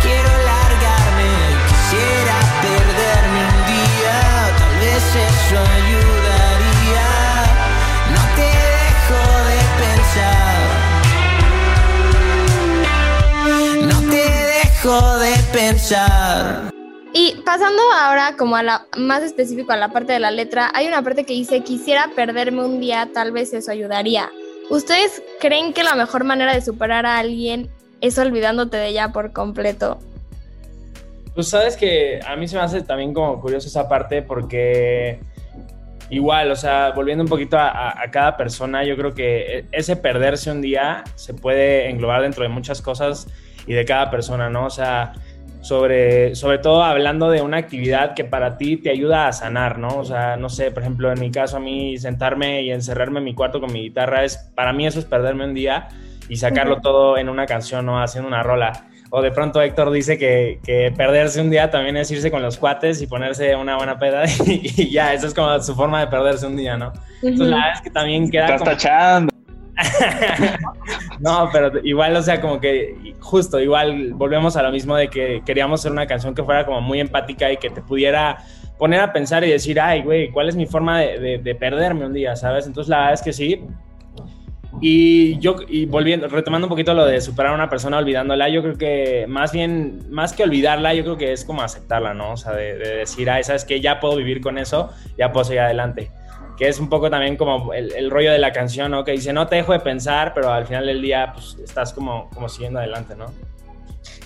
Quiero 0.00 0.32
largarme, 0.50 1.32
quisiera 1.68 2.36
perderme 2.64 3.40
un 3.52 3.58
día. 3.74 4.18
Tal 4.58 4.74
vez 4.80 5.04
eso 5.28 5.58
ayudaría. 5.80 7.08
No 8.14 8.22
te 8.38 8.48
dejo 8.80 9.22
de 9.50 9.60
pensar. 9.82 10.64
No 13.90 13.98
te 14.10 14.24
dejo 14.54 14.96
de 15.18 15.34
pensar. 15.52 16.74
Y 17.16 17.36
pasando 17.44 17.80
ahora 17.96 18.34
como 18.36 18.56
a 18.56 18.64
la 18.64 18.86
más 18.98 19.22
específico 19.22 19.70
a 19.72 19.76
la 19.76 19.90
parte 19.90 20.12
de 20.12 20.18
la 20.18 20.32
letra, 20.32 20.72
hay 20.74 20.88
una 20.88 21.00
parte 21.00 21.24
que 21.24 21.32
dice 21.32 21.60
quisiera 21.62 22.10
perderme 22.16 22.64
un 22.64 22.80
día, 22.80 23.08
tal 23.14 23.30
vez 23.30 23.54
eso 23.54 23.70
ayudaría. 23.70 24.30
¿Ustedes 24.68 25.22
creen 25.38 25.72
que 25.72 25.84
la 25.84 25.94
mejor 25.94 26.24
manera 26.24 26.52
de 26.54 26.60
superar 26.60 27.06
a 27.06 27.18
alguien 27.18 27.70
es 28.00 28.18
olvidándote 28.18 28.78
de 28.78 28.88
ella 28.88 29.12
por 29.12 29.32
completo? 29.32 30.00
Pues 31.36 31.48
sabes 31.48 31.76
que 31.76 32.18
a 32.26 32.34
mí 32.34 32.48
se 32.48 32.56
me 32.56 32.62
hace 32.62 32.82
también 32.82 33.14
como 33.14 33.40
curioso 33.40 33.68
esa 33.68 33.88
parte 33.88 34.20
porque 34.22 35.20
igual, 36.10 36.50
o 36.50 36.56
sea, 36.56 36.90
volviendo 36.96 37.22
un 37.22 37.30
poquito 37.30 37.56
a, 37.58 37.90
a- 38.02 38.10
cada 38.10 38.36
persona, 38.36 38.84
yo 38.84 38.96
creo 38.96 39.14
que 39.14 39.58
e- 39.58 39.64
ese 39.70 39.94
perderse 39.94 40.50
un 40.50 40.60
día 40.62 41.04
se 41.14 41.32
puede 41.34 41.88
englobar 41.90 42.22
dentro 42.22 42.42
de 42.42 42.48
muchas 42.48 42.82
cosas 42.82 43.28
y 43.68 43.72
de 43.72 43.84
cada 43.84 44.10
persona, 44.10 44.50
¿no? 44.50 44.66
O 44.66 44.70
sea, 44.70 45.12
sobre, 45.64 46.34
sobre 46.34 46.58
todo 46.58 46.82
hablando 46.82 47.30
de 47.30 47.40
una 47.40 47.56
actividad 47.56 48.12
que 48.12 48.22
para 48.22 48.58
ti 48.58 48.76
te 48.76 48.90
ayuda 48.90 49.28
a 49.28 49.32
sanar, 49.32 49.78
¿no? 49.78 49.96
O 49.96 50.04
sea, 50.04 50.36
no 50.36 50.50
sé, 50.50 50.70
por 50.70 50.82
ejemplo, 50.82 51.10
en 51.10 51.18
mi 51.18 51.30
caso 51.30 51.56
a 51.56 51.60
mí 51.60 51.96
sentarme 51.96 52.60
y 52.60 52.70
encerrarme 52.70 53.20
en 53.20 53.24
mi 53.24 53.34
cuarto 53.34 53.62
con 53.62 53.72
mi 53.72 53.80
guitarra 53.80 54.24
es, 54.24 54.36
para 54.54 54.74
mí 54.74 54.86
eso 54.86 54.98
es 54.98 55.06
perderme 55.06 55.46
un 55.46 55.54
día 55.54 55.88
y 56.28 56.36
sacarlo 56.36 56.82
todo 56.82 57.16
en 57.16 57.30
una 57.30 57.46
canción, 57.46 57.86
¿no? 57.86 57.98
Haciendo 58.02 58.28
una 58.28 58.42
rola. 58.42 58.88
O 59.08 59.22
de 59.22 59.30
pronto 59.30 59.62
Héctor 59.62 59.90
dice 59.90 60.18
que, 60.18 60.60
que 60.62 60.92
perderse 60.94 61.40
un 61.40 61.48
día 61.48 61.70
también 61.70 61.96
es 61.96 62.10
irse 62.10 62.30
con 62.30 62.42
los 62.42 62.58
cuates 62.58 63.00
y 63.00 63.06
ponerse 63.06 63.56
una 63.56 63.78
buena 63.78 63.98
peda 63.98 64.24
y, 64.46 64.70
y 64.76 64.90
ya, 64.90 65.14
eso 65.14 65.28
es 65.28 65.32
como 65.32 65.58
su 65.60 65.74
forma 65.74 66.00
de 66.00 66.08
perderse 66.08 66.46
un 66.46 66.56
día, 66.56 66.76
¿no? 66.76 66.92
Entonces 67.22 67.48
la 67.48 67.56
verdad 67.56 67.72
es 67.76 67.80
que 67.80 67.90
también 67.90 68.30
queda 68.30 68.44
Estás 68.44 68.58
como... 68.60 68.70
tachando. 68.70 69.33
no, 71.20 71.48
pero 71.52 71.72
igual, 71.84 72.16
o 72.16 72.22
sea, 72.22 72.40
como 72.40 72.60
que 72.60 73.14
justo, 73.20 73.60
igual 73.60 74.12
volvemos 74.14 74.56
a 74.56 74.62
lo 74.62 74.70
mismo 74.70 74.96
de 74.96 75.08
que 75.08 75.42
queríamos 75.44 75.80
hacer 75.80 75.92
una 75.92 76.06
canción 76.06 76.34
que 76.34 76.42
fuera 76.44 76.64
como 76.64 76.80
muy 76.80 77.00
empática 77.00 77.50
y 77.52 77.56
que 77.56 77.70
te 77.70 77.80
pudiera 77.82 78.38
poner 78.78 79.00
a 79.00 79.12
pensar 79.12 79.44
y 79.44 79.50
decir, 79.50 79.80
ay, 79.80 80.02
güey, 80.02 80.30
¿cuál 80.30 80.48
es 80.48 80.56
mi 80.56 80.66
forma 80.66 81.00
de, 81.00 81.18
de- 81.18 81.38
de 81.38 81.54
perderme 81.54 82.06
un 82.06 82.12
día, 82.12 82.36
sabes? 82.36 82.66
Entonces 82.66 82.88
la 82.88 82.98
verdad 82.98 83.14
es 83.14 83.22
que 83.22 83.32
sí. 83.32 83.64
Y 84.80 85.38
yo, 85.38 85.56
y 85.68 85.86
volviendo, 85.86 86.26
retomando 86.26 86.66
un 86.66 86.68
poquito 86.68 86.94
lo 86.94 87.06
de 87.06 87.20
superar 87.20 87.52
a 87.52 87.54
una 87.54 87.70
persona 87.70 87.96
olvidándola, 87.98 88.48
yo 88.48 88.60
creo 88.60 88.76
que 88.76 89.24
más 89.28 89.52
bien, 89.52 90.00
más 90.10 90.32
que 90.32 90.42
olvidarla, 90.42 90.92
yo 90.94 91.04
creo 91.04 91.16
que 91.16 91.32
es 91.32 91.44
como 91.44 91.62
aceptarla, 91.62 92.12
¿no? 92.12 92.32
O 92.32 92.36
sea, 92.36 92.52
de, 92.52 92.76
de 92.76 92.96
decir, 92.96 93.30
ay, 93.30 93.44
¿sabes 93.44 93.64
qué? 93.64 93.80
Ya 93.80 94.00
puedo 94.00 94.16
vivir 94.16 94.40
con 94.40 94.58
eso, 94.58 94.90
ya 95.16 95.30
puedo 95.32 95.44
seguir 95.44 95.60
adelante 95.60 96.10
que 96.56 96.68
es 96.68 96.78
un 96.78 96.88
poco 96.88 97.10
también 97.10 97.36
como 97.36 97.72
el, 97.72 97.92
el 97.94 98.10
rollo 98.10 98.32
de 98.32 98.38
la 98.38 98.52
canción, 98.52 98.92
¿no? 98.92 99.04
Que 99.04 99.12
dice, 99.12 99.32
no 99.32 99.46
te 99.46 99.56
dejo 99.56 99.72
de 99.72 99.80
pensar, 99.80 100.32
pero 100.34 100.52
al 100.52 100.66
final 100.66 100.86
del 100.86 101.02
día, 101.02 101.32
pues, 101.34 101.56
estás 101.62 101.92
como, 101.92 102.30
como 102.30 102.48
siguiendo 102.48 102.78
adelante, 102.78 103.16
¿no? 103.16 103.26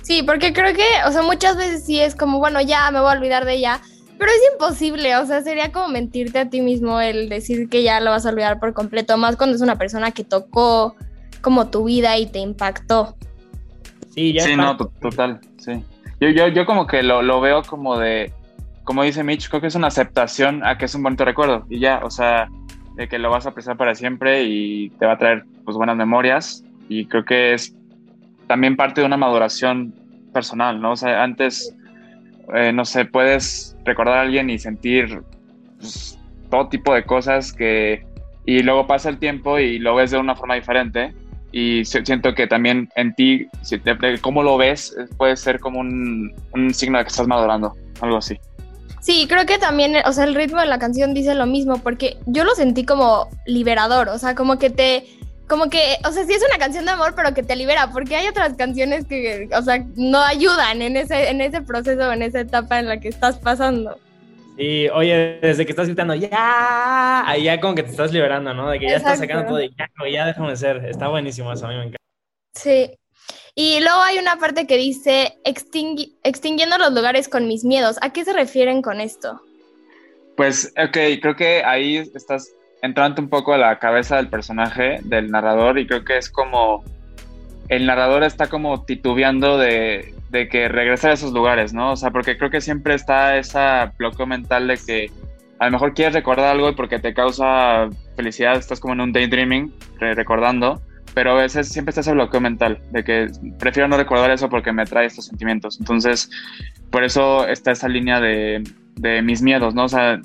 Sí, 0.03 0.23
porque 0.23 0.53
creo 0.53 0.75
que, 0.75 0.87
o 1.07 1.13
sea, 1.13 1.23
muchas 1.23 1.57
veces 1.57 1.85
sí 1.85 2.01
es 2.01 2.15
como, 2.15 2.39
bueno, 2.39 2.61
ya 2.61 2.91
me 2.91 3.01
voy 3.01 3.11
a 3.11 3.17
olvidar 3.17 3.45
de 3.45 3.55
ella, 3.55 3.81
pero 4.19 4.31
es 4.31 4.53
imposible, 4.53 5.17
o 5.17 5.27
sea, 5.27 5.43
sería 5.43 5.71
como 5.71 5.89
mentirte 5.89 6.39
a 6.39 6.51
ti 6.51 6.61
mismo 6.61 7.01
el 7.01 7.29
decir 7.29 7.69
que 7.69 7.83
ya 7.83 8.01
lo 8.01 8.11
vas 8.11 8.27
a 8.27 8.31
olvidar 8.31 8.59
por 8.59 8.73
completo, 8.73 9.17
más 9.17 9.37
cuando 9.37 9.57
es 9.57 9.63
una 9.63 9.77
persona 9.77 10.11
que 10.11 10.25
tocó 10.25 10.97
como 11.41 11.69
tu 11.69 11.85
vida 11.85 12.19
y 12.19 12.27
te 12.27 12.41
impactó. 12.41 13.17
Sí, 14.15 14.33
ya 14.33 14.45
Sí, 14.45 14.57
no, 14.57 14.77
total, 14.77 15.41
sí. 15.59 15.85
Yo, 16.21 16.31
yo, 16.31 16.49
yo 16.49 16.67
como 16.67 16.87
que 16.87 17.03
lo, 17.03 17.23
lo 17.23 17.41
veo 17.41 17.63
como 17.63 17.99
de, 17.99 18.33
como 18.89 19.03
dice 19.03 19.23
Mitch, 19.23 19.51
creo 19.51 19.61
que 19.61 19.67
es 19.67 19.75
una 19.75 19.89
aceptación 19.89 20.65
a 20.65 20.79
que 20.79 20.87
es 20.87 20.95
un 20.95 21.03
bonito 21.03 21.23
recuerdo 21.27 21.67
y 21.69 21.79
ya, 21.79 22.01
o 22.03 22.11
sea, 22.11 22.49
de 22.95 23.07
que 23.07 23.19
lo 23.19 23.29
vas 23.29 23.45
a 23.45 23.51
apreciar 23.51 23.77
para 23.77 23.95
siempre 23.95 24.45
y 24.45 24.89
te 24.99 25.05
va 25.05 25.13
a 25.13 25.19
traer 25.19 25.45
pues 25.67 25.77
buenas 25.77 25.95
memorias 25.95 26.65
y 26.89 27.05
creo 27.05 27.23
que 27.23 27.53
es 27.53 27.77
también 28.47 28.77
parte 28.77 29.03
de 29.03 29.07
una 29.07 29.19
maduración 29.19 29.93
personal, 30.33 30.81
¿no? 30.81 30.93
O 30.93 30.97
sea, 30.97 31.23
antes, 31.23 31.77
eh, 32.55 32.73
no 32.73 32.87
sé, 32.87 33.05
puedes 33.05 33.77
recordar 33.85 34.17
a 34.17 34.21
alguien 34.23 34.49
y 34.49 34.59
sentir 34.59 35.21
pues, 35.79 36.19
todo 36.51 36.71
tipo 36.71 36.95
de 36.95 37.05
cosas 37.05 37.53
que, 37.53 38.07
y 38.47 38.63
luego 38.63 38.87
pasa 38.87 39.11
el 39.11 39.19
tiempo 39.19 39.59
y 39.59 39.79
lo 39.79 39.97
ves 39.97 40.13
de 40.13 40.17
una 40.19 40.35
forma 40.35 40.55
diferente 40.55 41.13
y 41.53 41.85
si- 41.85 42.07
siento 42.07 42.35
que 42.35 42.47
también 42.47 42.89
en 42.97 43.15
ti, 43.15 43.49
si 43.61 43.79
te- 43.79 44.19
cómo 44.23 44.43
lo 44.43 44.57
ves, 44.57 44.97
puede 45.19 45.37
ser 45.37 45.61
como 45.61 45.79
un, 45.81 46.33
un 46.55 46.73
signo 46.73 46.97
de 46.97 47.05
que 47.05 47.09
estás 47.09 47.27
madurando, 47.27 47.75
algo 48.01 48.17
así. 48.17 48.39
Sí, 49.01 49.27
creo 49.29 49.47
que 49.47 49.59
también, 49.59 49.97
o 50.05 50.13
sea, 50.13 50.25
el 50.25 50.35
ritmo 50.35 50.61
de 50.61 50.67
la 50.67 50.79
canción 50.79 51.15
dice 51.15 51.35
lo 51.35 51.47
mismo, 51.47 51.79
porque 51.79 52.19
yo 52.27 52.45
lo 52.45 52.55
sentí 52.55 52.85
como 52.85 53.29
liberador, 53.47 54.09
o 54.09 54.19
sea, 54.19 54.35
como 54.35 54.59
que 54.59 54.71
te, 54.71 55.07
como 55.49 55.71
que, 55.71 55.97
o 56.05 56.13
sea, 56.13 56.25
sí 56.25 56.33
es 56.33 56.45
una 56.47 56.59
canción 56.59 56.85
de 56.85 56.91
amor, 56.91 57.15
pero 57.15 57.33
que 57.35 57.43
te 57.43 57.57
libera, 57.57 57.91
porque 57.91 58.17
hay 58.17 58.29
otras 58.29 58.55
canciones 58.55 59.07
que, 59.07 59.49
o 59.55 59.63
sea, 59.63 59.85
no 59.97 60.23
ayudan 60.23 60.83
en 60.83 60.97
ese, 60.97 61.31
en 61.31 61.41
ese 61.41 61.63
proceso, 61.63 62.13
en 62.13 62.23
esa 62.23 62.41
etapa 62.41 62.79
en 62.79 62.89
la 62.89 63.01
que 63.01 63.09
estás 63.09 63.39
pasando. 63.39 63.99
Sí, 64.59 64.89
oye, 64.93 65.39
desde 65.41 65.65
que 65.65 65.71
estás 65.71 65.87
gritando, 65.87 66.17
ya, 66.17 67.23
ahí 67.29 67.45
ya 67.45 67.61
como 67.61 67.77
que 67.77 67.85
te 67.85 67.91
estás 67.91 68.13
liberando, 68.13 68.53
¿no? 68.53 68.69
De 68.71 68.81
que 68.81 68.89
ya 68.89 68.97
estás 68.97 69.15
Exacto. 69.15 69.33
sacando 69.33 69.49
todo 69.51 69.63
y 69.63 69.73
ya, 69.79 69.89
ya 70.11 70.27
déjame 70.27 70.57
ser. 70.57 70.85
Está 70.85 71.07
buenísimo 71.07 71.53
eso, 71.53 71.67
a 71.67 71.69
mí 71.69 71.77
me 71.77 71.83
encanta. 71.83 71.99
Sí. 72.55 72.91
Y 73.61 73.81
luego 73.81 74.01
hay 74.03 74.19
una 74.19 74.37
parte 74.37 74.69
que 74.69 74.77
dice 74.77 75.37
extingui- 75.45 76.13
extinguiendo 76.23 76.79
los 76.79 76.93
lugares 76.93 77.29
con 77.29 77.49
mis 77.49 77.65
miedos. 77.65 77.99
¿A 78.03 78.13
qué 78.13 78.25
se 78.25 78.33
refieren 78.33 78.83
con 78.83 79.01
esto? 79.01 79.43
Pues, 80.37 80.73
ok, 80.81 80.97
creo 81.21 81.35
que 81.35 81.65
ahí 81.65 81.97
estás 81.97 82.53
entrando 82.83 83.21
un 83.21 83.29
poco 83.29 83.53
a 83.55 83.59
la 83.59 83.81
cabeza 83.81 84.15
del 84.15 84.29
personaje, 84.29 85.01
del 85.03 85.33
narrador, 85.33 85.77
y 85.81 85.89
creo 85.89 86.05
que 86.05 86.19
es 86.19 86.31
como 86.31 86.85
el 87.69 87.85
narrador 87.85 88.23
está 88.23 88.47
como 88.47 88.85
titubeando 88.85 89.59
de, 89.59 90.15
de 90.31 90.49
que 90.49 90.69
regrese 90.69 91.09
a 91.09 91.13
esos 91.15 91.33
lugares, 91.33 91.75
¿no? 91.75 91.91
O 91.91 91.97
sea, 91.97 92.13
porque 92.13 92.39
creo 92.39 92.51
que 92.51 92.61
siempre 92.61 92.95
está 92.95 93.39
esa 93.39 93.93
bloqueo 93.99 94.27
mental 94.27 94.69
de 94.69 94.79
que 94.79 95.11
a 95.59 95.65
lo 95.65 95.73
mejor 95.73 95.95
quieres 95.95 96.15
recordar 96.15 96.47
algo 96.47 96.69
y 96.69 96.77
porque 96.77 97.01
te 97.01 97.13
causa 97.13 97.89
felicidad, 98.15 98.57
estás 98.57 98.79
como 98.79 98.95
en 98.95 99.01
un 99.01 99.13
daydreaming, 99.13 99.75
re- 99.99 100.15
recordando, 100.15 100.81
pero 101.19 101.33
a 101.33 101.35
veces 101.43 101.67
siempre 101.69 101.91
está 101.91 102.03
ese 102.03 102.13
bloqueo 102.13 102.41
mental 102.41 102.79
de 102.93 103.03
que 103.03 103.27
prefiero 103.59 103.89
no 103.89 103.97
recordar 103.97 104.31
eso 104.31 104.49
porque 104.49 104.71
me 104.73 104.85
trae 104.85 105.07
estos 105.07 105.27
sentimientos. 105.27 105.81
Entonces, 105.81 106.31
por 106.93 107.03
eso 107.03 107.45
está 107.49 107.73
esa 107.73 107.89
línea 107.89 108.21
de, 108.21 108.63
de 108.95 109.21
mis 109.21 109.43
miedos, 109.43 109.75
¿no? 109.75 109.83
O 109.87 109.89
sea, 109.89 110.21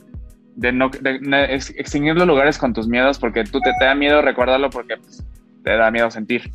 de 0.55 0.71
no 0.71 0.89
de- 0.89 1.17
de 1.17 1.45
ex- 1.55 1.71
extinguir 1.71 2.13
los 2.15 2.27
lugares 2.27 2.59
con 2.59 2.73
tus 2.75 2.87
miedos 2.87 3.17
porque 3.17 3.43
tú 3.43 3.59
te, 3.59 3.71
te 3.79 3.85
da 3.85 3.95
miedo 3.95 4.21
recordarlo 4.21 4.69
porque 4.69 4.97
pues, 4.97 5.25
te 5.63 5.75
da 5.75 5.89
miedo 5.89 6.11
sentir. 6.11 6.51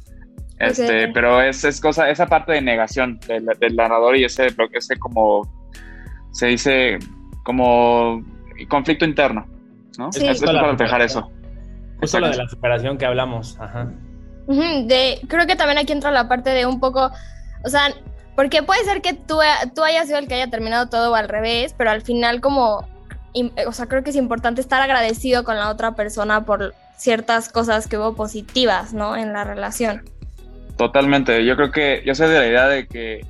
Este, 0.60 1.06
Ok. 1.06 1.10
pero 1.14 1.42
es, 1.42 1.64
es 1.64 1.80
cosa, 1.80 2.08
esa 2.08 2.26
parte 2.28 2.52
de 2.52 2.60
negación 2.62 3.18
del, 3.26 3.44
del 3.58 3.74
narrador 3.74 4.16
y 4.16 4.22
ese 4.24 4.50
bloque, 4.50 4.78
ese 4.78 4.96
como 5.00 5.52
se 6.30 6.46
dice 6.46 6.98
como 7.42 8.22
conflicto 8.68 9.04
interno, 9.04 9.48
¿no? 9.98 10.12
Sí. 10.12 10.24
Es, 10.24 10.40
es 10.40 10.44
para 10.44 10.62
reflejar 10.70 11.02
eso. 11.02 11.28
Justo 11.98 12.20
lo 12.20 12.28
de 12.30 12.36
la 12.36 12.48
superación 12.48 12.96
que 12.98 13.04
hablamos, 13.04 13.58
ajá. 13.58 13.90
Creo 14.48 15.46
que 15.46 15.56
también 15.56 15.78
aquí 15.78 15.92
entra 15.92 16.10
la 16.10 16.28
parte 16.28 16.50
de 16.50 16.66
un 16.66 16.80
poco, 16.80 17.10
o 17.64 17.68
sea, 17.68 17.92
Porque 18.34 18.62
puede 18.62 18.84
ser 18.84 19.02
que 19.02 19.14
tú, 19.14 19.40
tú 19.74 19.82
hayas 19.82 20.06
sido 20.06 20.18
el 20.18 20.28
que 20.28 20.34
haya 20.34 20.48
terminado 20.48 20.88
todo 20.88 21.14
al 21.14 21.28
revés, 21.28 21.74
pero 21.76 21.90
al 21.90 22.02
final 22.02 22.40
como, 22.40 22.86
o 23.66 23.72
sea, 23.72 23.86
creo 23.86 24.04
que 24.04 24.10
es 24.10 24.16
importante 24.16 24.60
estar 24.60 24.80
agradecido 24.80 25.44
con 25.44 25.56
la 25.56 25.68
otra 25.68 25.92
persona 25.92 26.44
por 26.44 26.74
ciertas 26.96 27.48
cosas 27.48 27.88
que 27.88 27.98
hubo 27.98 28.14
positivas, 28.14 28.94
¿no? 28.94 29.16
En 29.16 29.32
la 29.32 29.44
relación. 29.44 30.04
Totalmente. 30.76 31.44
Yo 31.44 31.56
creo 31.56 31.70
que 31.72 32.02
yo 32.06 32.14
soy 32.14 32.28
de 32.28 32.38
la 32.38 32.46
idea 32.46 32.68
de 32.68 32.86
que 32.86 33.26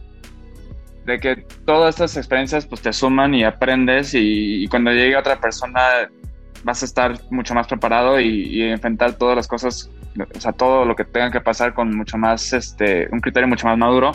de 1.06 1.18
que 1.18 1.36
todas 1.64 1.94
estas 1.94 2.18
experiencias 2.18 2.66
pues 2.66 2.82
te 2.82 2.92
suman 2.92 3.34
y 3.34 3.42
aprendes 3.42 4.12
y, 4.12 4.66
cuando 4.68 4.92
llegue 4.92 5.16
otra 5.16 5.40
persona 5.40 6.10
vas 6.64 6.82
a 6.82 6.84
estar 6.84 7.18
mucho 7.30 7.54
más 7.54 7.66
preparado 7.66 8.20
y, 8.20 8.28
y, 8.28 8.62
enfrentar 8.64 9.14
todas 9.14 9.34
las 9.34 9.48
cosas, 9.48 9.90
o 10.34 10.40
sea, 10.40 10.52
todo 10.52 10.84
lo 10.84 10.96
que 10.96 11.04
tenga 11.04 11.30
que 11.30 11.40
pasar 11.40 11.74
con 11.74 11.96
mucho 11.96 12.16
más, 12.18 12.52
este, 12.52 13.08
un 13.12 13.20
criterio 13.20 13.48
mucho 13.48 13.66
más 13.66 13.78
maduro 13.78 14.12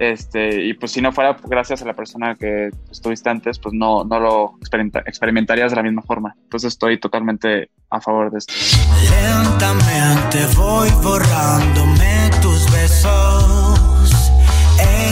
este, 0.00 0.64
y 0.64 0.72
pues 0.74 0.92
si 0.92 1.02
no 1.02 1.12
fuera 1.12 1.36
gracias 1.44 1.82
a 1.82 1.84
la 1.84 1.92
persona 1.92 2.34
que 2.34 2.70
estuviste 2.90 3.28
antes, 3.28 3.58
pues 3.58 3.74
no, 3.74 4.02
no 4.02 4.18
lo 4.18 4.54
experimentarías 5.04 5.72
de 5.72 5.76
la 5.76 5.82
misma 5.82 6.00
forma. 6.00 6.34
Entonces 6.42 6.72
estoy 6.72 6.98
totalmente 6.98 7.70
a 7.90 8.00
favor 8.00 8.30
de 8.30 8.38
esto. 8.38 8.54
Lentamente 9.02 10.38
voy 10.56 10.88
borrándome 11.02 12.30
tus 12.40 12.72
besos, 12.72 14.32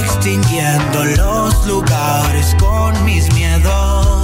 extinguiendo 0.01 1.05
los 1.05 1.67
lugares 1.67 2.57
con 2.59 3.05
mis 3.05 3.31
miedos. 3.35 4.18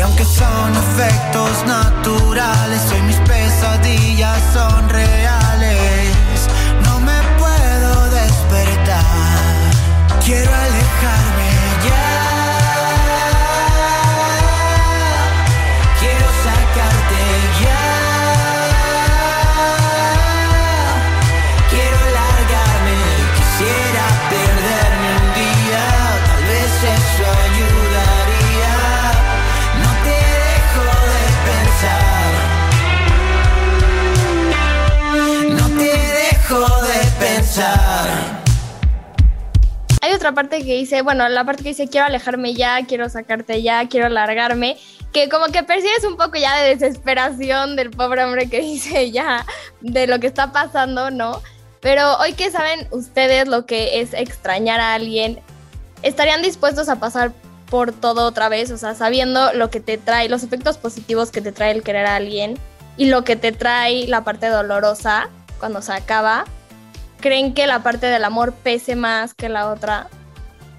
Y 0.00 0.02
aunque 0.02 0.24
son 0.24 0.72
efectos 0.74 1.66
naturales, 1.66 2.80
hoy 2.90 3.02
mis 3.02 3.16
pesadillas 3.16 4.40
son 4.54 4.88
reales. 4.88 5.20
Quiero 10.24 10.59
otra 40.20 40.32
parte 40.32 40.62
que 40.62 40.76
dice, 40.76 41.00
bueno, 41.00 41.26
la 41.30 41.44
parte 41.44 41.62
que 41.62 41.70
dice 41.70 41.88
quiero 41.88 42.06
alejarme 42.06 42.52
ya, 42.52 42.84
quiero 42.86 43.08
sacarte 43.08 43.62
ya, 43.62 43.88
quiero 43.88 44.10
largarme, 44.10 44.76
que 45.14 45.30
como 45.30 45.46
que 45.46 45.62
percibes 45.62 46.04
un 46.04 46.18
poco 46.18 46.36
ya 46.36 46.60
de 46.60 46.76
desesperación 46.76 47.74
del 47.74 47.90
pobre 47.90 48.22
hombre 48.22 48.50
que 48.50 48.60
dice 48.60 49.10
ya 49.10 49.46
de 49.80 50.06
lo 50.06 50.20
que 50.20 50.26
está 50.26 50.52
pasando, 50.52 51.10
¿no? 51.10 51.40
Pero 51.80 52.18
hoy 52.18 52.34
que 52.34 52.50
saben 52.50 52.86
ustedes 52.90 53.48
lo 53.48 53.64
que 53.64 54.02
es 54.02 54.12
extrañar 54.12 54.78
a 54.78 54.92
alguien, 54.92 55.40
¿estarían 56.02 56.42
dispuestos 56.42 56.90
a 56.90 57.00
pasar 57.00 57.32
por 57.70 57.92
todo 57.92 58.26
otra 58.26 58.50
vez? 58.50 58.70
O 58.72 58.76
sea, 58.76 58.94
sabiendo 58.94 59.54
lo 59.54 59.70
que 59.70 59.80
te 59.80 59.96
trae, 59.96 60.28
los 60.28 60.42
efectos 60.42 60.76
positivos 60.76 61.30
que 61.30 61.40
te 61.40 61.50
trae 61.50 61.70
el 61.70 61.82
querer 61.82 62.04
a 62.04 62.16
alguien 62.16 62.58
y 62.98 63.06
lo 63.06 63.24
que 63.24 63.36
te 63.36 63.52
trae 63.52 64.06
la 64.06 64.22
parte 64.22 64.48
dolorosa 64.48 65.30
cuando 65.58 65.80
se 65.80 65.94
acaba. 65.94 66.44
¿Creen 67.20 67.52
que 67.54 67.66
la 67.66 67.82
parte 67.82 68.06
del 68.06 68.24
amor 68.24 68.54
pese 68.62 68.96
más 68.96 69.34
que 69.34 69.48
la 69.48 69.70
otra? 69.70 70.08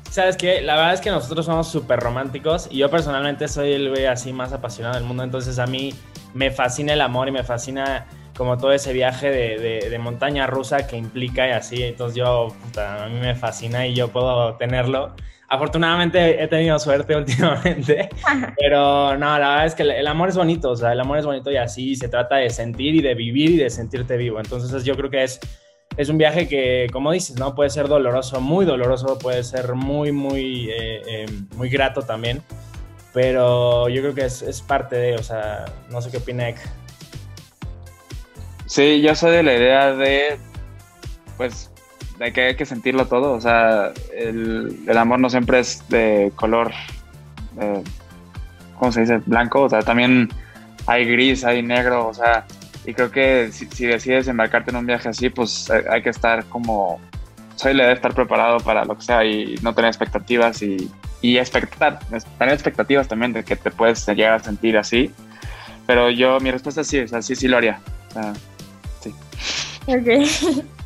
¿Sabes 0.10 0.36
qué? 0.36 0.62
La 0.62 0.76
verdad 0.76 0.94
es 0.96 1.02
que 1.02 1.10
nosotros 1.10 1.46
somos 1.46 1.68
súper 1.68 2.00
románticos 2.00 2.68
y 2.70 2.80
yo 2.80 2.90
personalmente 2.90 3.48
soy 3.48 3.74
el 3.74 3.90
güey 3.90 4.08
así 4.08 4.34
más 4.34 4.52
apasionado 4.52 4.96
del 4.96 5.06
mundo, 5.06 5.24
entonces 5.24 5.58
a 5.58 5.68
mí 5.68 5.94
me 6.34 6.52
fascina 6.52 6.94
el 6.94 7.02
amor 7.02 7.30
y 7.30 7.32
me 7.32 7.44
fascina 7.44 8.08
como 8.36 8.58
todo 8.58 8.74
ese 8.74 8.92
viaje 8.92 9.30
de, 9.30 10.00
montaña 10.00 10.48
rusa 10.48 10.88
que 10.88 10.98
implica 10.98 11.48
y 11.48 11.52
así, 11.52 11.84
entonces 11.84 12.18
yo, 12.18 12.48
a 12.78 13.08
mí 13.08 13.20
me 13.20 13.36
fascina 13.36 13.86
y 13.86 13.94
yo 13.94 14.08
puedo 14.08 14.56
tenerlo. 14.56 15.16
Afortunadamente 15.48 16.42
he 16.42 16.48
tenido 16.48 16.80
suerte 16.80 17.16
últimamente, 17.18 18.10
pero 18.60 19.16
no, 19.18 19.38
la 19.38 19.50
verdad 19.50 19.66
es 19.68 19.76
que 19.76 19.84
el 19.84 20.08
amor 20.08 20.30
es 20.30 20.36
bonito, 20.36 20.72
o 20.72 20.76
sea, 20.76 20.92
el 20.92 21.00
amor 21.00 21.20
es 21.20 21.26
bonito 21.26 21.52
y 21.52 21.58
así 21.58 21.96
se 21.96 22.10
trata 22.10 22.38
de 22.38 22.50
sentir 22.50 22.96
y 22.96 23.02
de 23.02 23.14
vivir 23.14 23.52
y 23.52 23.58
de 23.58 23.70
sentirte 23.70 24.18
vivo, 24.18 24.40
entonces 24.40 24.84
yo 24.84 24.96
creo 24.96 25.10
que 25.10 25.24
es 25.24 25.40
es 25.98 26.10
un 26.10 26.18
viaje 26.18 26.48
que, 26.48 26.88
como 26.92 27.12
dices, 27.12 27.38
¿no? 27.38 27.54
Puede 27.54 27.70
ser 27.70 27.88
doloroso, 27.88 28.40
muy 28.40 28.66
doloroso, 28.66 29.18
puede 29.18 29.44
ser 29.44 29.74
muy, 29.76 30.12
muy, 30.12 30.70
eh, 30.70 31.02
eh, 31.08 31.26
muy 31.56 31.70
grato 31.70 32.02
también. 32.02 32.42
Pero 33.14 33.90
yo 33.90 34.02
creo 34.02 34.16
que 34.16 34.26
es, 34.26 34.64
parte 34.66 34.96
de, 34.96 35.16
o 35.16 35.24
sea, 35.24 35.66
no 35.90 36.02
sé 36.02 36.10
qué 36.12 36.18
opina 36.18 36.48
Ek. 36.48 36.58
Sí, 38.66 39.02
yo 39.02 39.16
soy 39.16 39.32
de 39.32 39.44
la 39.44 39.54
idea 39.54 39.94
de, 39.94 40.38
pues, 41.36 41.70
de 42.20 42.32
que 42.32 42.42
hay 42.48 42.56
que 42.56 42.66
sentirlo 42.66 43.08
todo. 43.08 43.34
O 43.34 43.42
sea, 43.42 43.92
el, 44.16 44.98
amor 44.98 45.20
no 45.20 45.30
siempre 45.30 45.60
es 45.60 45.84
de 45.90 46.32
color, 46.36 46.72
eh, 47.60 47.84
¿cómo 48.80 48.94
se 48.94 49.02
dice? 49.02 49.18
Blanco. 49.26 49.64
O 49.64 49.70
sea, 49.70 49.82
también 49.82 50.30
hay 50.88 51.04
gris, 51.06 51.44
hay 51.44 51.62
negro. 51.62 52.08
O 52.08 52.14
sea, 52.14 52.46
y 52.86 52.94
creo 52.94 53.12
que 53.12 53.52
si, 53.52 53.86
decides 53.86 54.28
embarcarte 54.28 54.72
en 54.72 54.78
un 54.78 54.86
viaje 54.86 55.10
así, 55.10 55.30
pues 55.30 55.70
eh, 55.70 55.84
hay 55.90 56.02
que 56.02 56.10
estar 56.10 56.46
como, 56.46 57.00
soy 57.56 57.74
le 57.74 57.84
debe 57.84 57.96
estar 57.96 58.14
preparado 58.14 58.60
para 58.60 58.86
lo 58.86 58.96
que 58.98 59.04
sea 59.04 59.24
y 59.24 59.56
no 59.62 59.74
tener 59.74 59.90
expectativas 59.90 60.62
y, 60.62 60.90
y 61.22 61.38
expectar, 61.38 62.00
tener 62.38 62.54
expectativas 62.54 63.08
también 63.08 63.34
de 63.34 63.44
que 63.44 63.56
te 63.56 63.70
puedes 63.72 64.06
llegar 64.08 64.34
a 64.34 64.40
sentir 64.40 64.78
así. 64.78 65.12
Pero 65.86 66.10
yo, 66.10 66.40
mi 66.40 66.52
respuesta 66.52 66.82
es 66.82 66.88
sí, 66.88 67.00
o 67.00 67.08
sea, 67.08 67.22
sí, 67.22 67.36
sí 67.36 67.48
lo 67.48 67.58
haría. 67.58 67.82
O 68.10 68.14
sea, 68.14 68.34
sí. 69.02 69.14
Ok. 69.88 70.66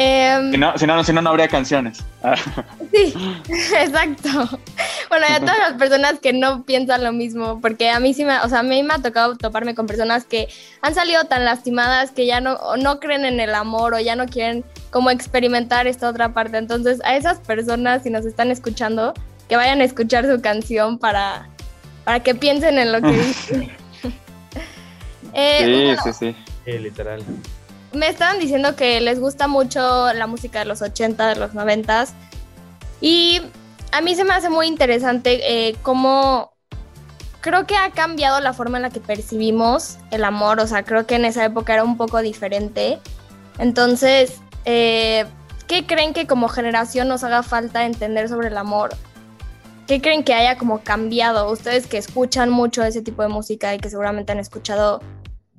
Em, 0.00 0.52
si, 0.52 0.58
no, 0.58 0.78
si, 0.78 0.86
no, 0.86 1.02
si 1.02 1.12
no, 1.12 1.22
no 1.22 1.30
habría 1.30 1.48
canciones. 1.48 2.04
sí, 2.94 3.12
exacto. 3.76 4.28
Bueno, 5.08 5.26
a 5.28 5.40
todas 5.40 5.58
las 5.58 5.72
personas 5.72 6.20
que 6.20 6.32
no 6.32 6.62
piensan 6.62 7.02
lo 7.02 7.12
mismo, 7.12 7.60
porque 7.60 7.90
a 7.90 7.98
mí 7.98 8.14
sí 8.14 8.24
me, 8.24 8.38
o 8.38 8.48
sea, 8.48 8.60
a 8.60 8.62
mí 8.62 8.80
me 8.84 8.94
ha 8.94 9.02
tocado 9.02 9.36
toparme 9.36 9.74
con 9.74 9.88
personas 9.88 10.24
que 10.24 10.46
han 10.82 10.94
salido 10.94 11.24
tan 11.24 11.44
lastimadas 11.44 12.12
que 12.12 12.26
ya 12.26 12.40
no, 12.40 12.76
no 12.76 13.00
creen 13.00 13.24
en 13.24 13.40
el 13.40 13.52
amor 13.56 13.94
o 13.94 13.98
ya 13.98 14.14
no 14.14 14.26
quieren 14.26 14.64
como 14.90 15.10
experimentar 15.10 15.88
esta 15.88 16.08
otra 16.08 16.32
parte. 16.32 16.58
Entonces, 16.58 17.00
a 17.04 17.16
esas 17.16 17.40
personas, 17.40 18.04
si 18.04 18.10
nos 18.10 18.24
están 18.24 18.52
escuchando, 18.52 19.14
que 19.48 19.56
vayan 19.56 19.80
a 19.80 19.84
escuchar 19.84 20.32
su 20.32 20.40
canción 20.40 20.98
para, 20.98 21.48
para 22.04 22.22
que 22.22 22.36
piensen 22.36 22.78
en 22.78 22.92
lo 22.92 23.00
que 23.00 23.10
dice. 23.18 23.70
eh, 25.34 25.96
sí, 26.04 26.12
sí, 26.12 26.12
sí, 26.12 26.36
sí. 26.64 26.78
literal 26.78 27.24
me 27.92 28.08
estaban 28.08 28.38
diciendo 28.38 28.76
que 28.76 29.00
les 29.00 29.20
gusta 29.20 29.48
mucho 29.48 30.12
la 30.12 30.26
música 30.26 30.60
de 30.60 30.64
los 30.66 30.82
80, 30.82 31.28
de 31.28 31.36
los 31.36 31.54
90 31.54 32.06
y 33.00 33.40
a 33.92 34.00
mí 34.00 34.14
se 34.14 34.24
me 34.24 34.34
hace 34.34 34.50
muy 34.50 34.66
interesante 34.66 35.68
eh, 35.68 35.76
cómo 35.82 36.52
creo 37.40 37.66
que 37.66 37.76
ha 37.76 37.90
cambiado 37.90 38.40
la 38.40 38.52
forma 38.52 38.78
en 38.78 38.82
la 38.82 38.90
que 38.90 39.00
percibimos 39.00 39.98
el 40.10 40.24
amor, 40.24 40.60
o 40.60 40.66
sea, 40.66 40.84
creo 40.84 41.06
que 41.06 41.14
en 41.14 41.24
esa 41.24 41.44
época 41.44 41.74
era 41.74 41.84
un 41.84 41.96
poco 41.96 42.20
diferente. 42.20 42.98
Entonces, 43.58 44.40
eh, 44.64 45.24
¿qué 45.66 45.86
creen 45.86 46.12
que 46.12 46.26
como 46.26 46.48
generación 46.48 47.08
nos 47.08 47.24
haga 47.24 47.42
falta 47.42 47.86
entender 47.86 48.28
sobre 48.28 48.48
el 48.48 48.56
amor? 48.58 48.90
¿Qué 49.86 50.02
creen 50.02 50.22
que 50.22 50.34
haya 50.34 50.58
como 50.58 50.80
cambiado? 50.80 51.50
Ustedes 51.50 51.86
que 51.86 51.96
escuchan 51.96 52.50
mucho 52.50 52.84
ese 52.84 53.00
tipo 53.00 53.22
de 53.22 53.28
música 53.28 53.74
y 53.74 53.78
que 53.78 53.88
seguramente 53.88 54.32
han 54.32 54.38
escuchado 54.38 55.00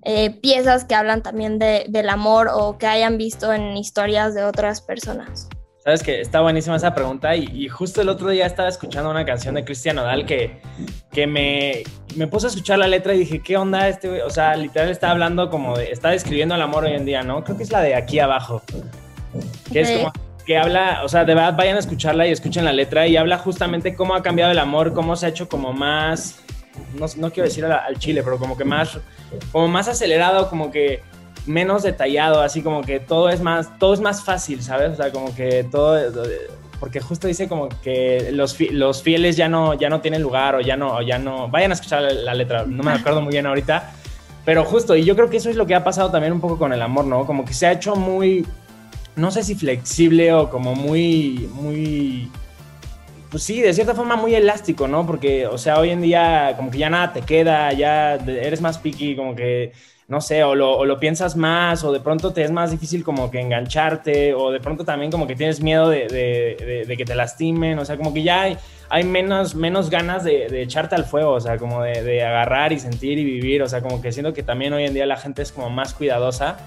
eh, 0.04 0.32
piezas 0.42 0.86
que 0.86 0.96
hablan 0.96 1.22
también 1.22 1.60
de, 1.60 1.86
del 1.90 2.10
amor 2.10 2.50
o 2.54 2.78
que 2.78 2.88
hayan 2.88 3.18
visto 3.18 3.54
en 3.54 3.76
historias 3.76 4.34
de 4.34 4.44
otras 4.44 4.82
personas. 4.82 5.50
Sabes 5.84 6.04
que 6.04 6.20
está 6.22 6.42
buenísima 6.42 6.76
esa 6.76 6.94
pregunta 6.94 7.36
y, 7.36 7.68
justo 7.70 8.02
el 8.02 8.10
otro 8.10 8.30
día 8.30 8.46
estaba 8.46 8.68
escuchando 8.68 9.10
una 9.10 9.26
canción 9.26 9.56
de 9.56 9.64
Cristian 9.64 9.96
Nodal 9.96 10.26
que, 10.26 10.62
que 11.12 11.26
me, 11.26 11.84
me 12.16 12.28
puse 12.28 12.48
a 12.48 12.50
escuchar 12.50 12.80
la 12.80 12.88
letra 12.88 13.16
y 13.16 13.20
dije, 13.20 13.42
¿qué 13.42 13.56
onda 13.58 13.88
este 13.88 14.22
O 14.24 14.30
sea, 14.30 14.56
literal 14.56 14.90
está 14.90 15.10
hablando 15.10 15.50
como 15.50 15.78
de, 15.78 15.92
está 15.92 16.10
describiendo 16.10 16.54
el 16.56 16.62
amor 16.62 16.84
hoy 16.84 16.94
en 16.94 17.06
día, 17.06 17.24
¿no? 17.24 17.44
Creo 17.44 17.58
que 17.58 17.64
es 17.64 17.72
la 17.72 17.82
de 17.82 17.96
aquí 17.96 18.20
abajo. 18.20 18.62
Que 19.72 19.82
es 19.82 19.92
como 19.92 20.12
que 20.46 20.58
habla, 20.58 21.02
o 21.04 21.08
sea, 21.08 21.26
de 21.26 21.34
verdad 21.34 21.56
vayan 21.56 21.78
a 21.78 21.80
escucharla 21.80 22.28
y 22.28 22.32
escuchen 22.32 22.66
la 22.66 22.74
letra 22.74 23.08
y 23.08 23.16
habla 23.16 23.38
justamente 23.38 23.96
cómo 23.96 24.16
ha 24.16 24.22
cambiado 24.22 24.52
el 24.52 24.60
amor, 24.60 24.94
cómo 24.94 25.16
se 25.16 25.28
ha 25.28 25.30
hecho 25.30 25.48
como 25.48 25.74
más 25.74 26.40
no, 27.18 27.32
quiero 27.32 27.48
decir 27.48 27.66
al, 27.66 27.98
chile, 27.98 28.24
pero 28.24 28.38
como 28.38 28.58
que 28.58 28.66
más, 28.66 28.98
como 29.52 29.68
más 29.68 29.88
acelerado, 29.88 30.50
como 30.50 30.72
que 30.72 31.02
menos 31.46 31.84
detallado, 31.84 32.42
así 32.42 32.62
como 32.62 32.82
que 32.82 33.00
todo 33.00 33.30
es 33.30 33.42
más, 33.42 33.78
todo 33.80 33.94
es 33.94 34.00
más 34.00 34.24
fácil, 34.24 34.62
¿sabes? 34.62 34.92
O 34.92 34.96
sea, 34.96 35.12
como 35.12 35.34
que 35.36 35.64
todo, 35.64 35.98
porque 36.80 37.02
justo 37.02 37.28
dice 37.28 37.48
como 37.48 37.70
que 37.82 38.30
los, 38.32 38.60
los 38.72 39.04
fieles 39.04 39.36
ya 39.36 39.50
no, 39.50 39.74
ya 39.74 39.90
no 39.90 40.02
tienen 40.02 40.22
lugar 40.22 40.56
o 40.56 40.62
ya 40.62 40.78
no, 40.78 41.02
ya 41.02 41.20
no, 41.20 41.50
vayan 41.50 41.72
a 41.72 41.74
escuchar 41.74 42.02
la, 42.02 42.34
letra, 42.34 42.66
no 42.66 42.84
me 42.84 42.92
acuerdo 42.92 43.22
muy 43.22 43.32
bien 43.32 43.46
ahorita, 43.46 43.92
pero 44.46 44.64
justo, 44.64 44.96
y 44.96 45.04
yo 45.04 45.16
creo 45.16 45.30
que 45.30 45.38
eso 45.38 45.50
es 45.50 45.56
lo 45.56 45.66
que 45.66 45.76
ha 45.76 45.84
pasado 45.84 46.10
también 46.12 46.34
un 46.34 46.42
poco 46.42 46.58
con 46.58 46.74
el 46.74 46.82
amor, 46.82 47.06
¿no? 47.06 47.26
Como 47.26 47.46
que 47.46 47.54
se 47.54 47.68
ha 47.68 47.72
hecho 47.72 47.96
muy, 47.96 48.46
no 49.16 49.32
sé 49.32 49.44
si 49.44 49.56
flexible 49.56 50.34
o 50.34 50.50
como 50.50 50.76
muy, 50.76 51.50
muy, 51.54 52.32
pues 53.30 53.44
sí, 53.44 53.62
de 53.62 53.74
cierta 53.74 53.94
forma 53.94 54.16
muy 54.16 54.34
elástico, 54.36 54.88
¿no? 54.88 55.06
Porque, 55.06 55.46
o 55.48 55.58
sea, 55.58 55.80
hoy 55.80 55.92
en 55.92 56.02
día 56.02 56.54
como 56.58 56.72
que 56.72 56.80
ya 56.80 56.90
nada 56.90 57.14
te 57.14 57.22
queda, 57.22 57.72
ya 57.74 58.16
eres 58.16 58.62
más 58.62 58.80
picky, 58.80 59.16
como 59.16 59.36
que, 59.36 59.72
no 60.08 60.22
sé, 60.22 60.44
o 60.44 60.56
lo, 60.56 60.76
o 60.76 60.86
lo 60.86 61.00
piensas 61.00 61.36
más, 61.36 61.84
o 61.84 61.92
de 61.92 62.00
pronto 62.00 62.34
te 62.34 62.44
es 62.44 62.50
más 62.50 62.72
difícil 62.72 63.04
como 63.04 63.30
que 63.30 63.40
engancharte, 63.40 64.34
o 64.34 64.52
de 64.52 64.60
pronto 64.60 64.84
también 64.84 65.12
como 65.12 65.28
que 65.28 65.36
tienes 65.36 65.62
miedo 65.62 65.88
de, 65.90 66.96
que 66.98 67.06
te 67.06 67.16
lastimen, 67.16 67.78
o 67.78 67.86
sea, 67.86 67.96
como 67.98 68.12
que 68.12 68.24
ya 68.24 68.42
hay, 68.42 68.58
hay 68.90 69.04
menos, 69.04 69.54
menos 69.54 69.92
ganas 69.92 70.24
de, 70.24 70.64
echarte 70.64 70.96
al 70.96 71.06
fuego, 71.06 71.34
o 71.34 71.40
sea, 71.40 71.58
como 71.60 71.84
de, 71.84 72.24
agarrar 72.24 72.74
y 72.74 72.80
sentir 72.80 73.20
y 73.20 73.24
vivir, 73.24 73.62
o 73.62 73.70
sea, 73.70 73.82
como 73.82 74.02
que 74.02 74.12
siento 74.12 74.34
que 74.34 74.42
también 74.42 74.74
hoy 74.74 74.86
en 74.86 74.96
día 74.96 75.06
la 75.06 75.18
gente 75.18 75.44
es 75.44 75.52
como 75.52 75.70
más 75.70 75.94
cuidadosa. 75.94 76.58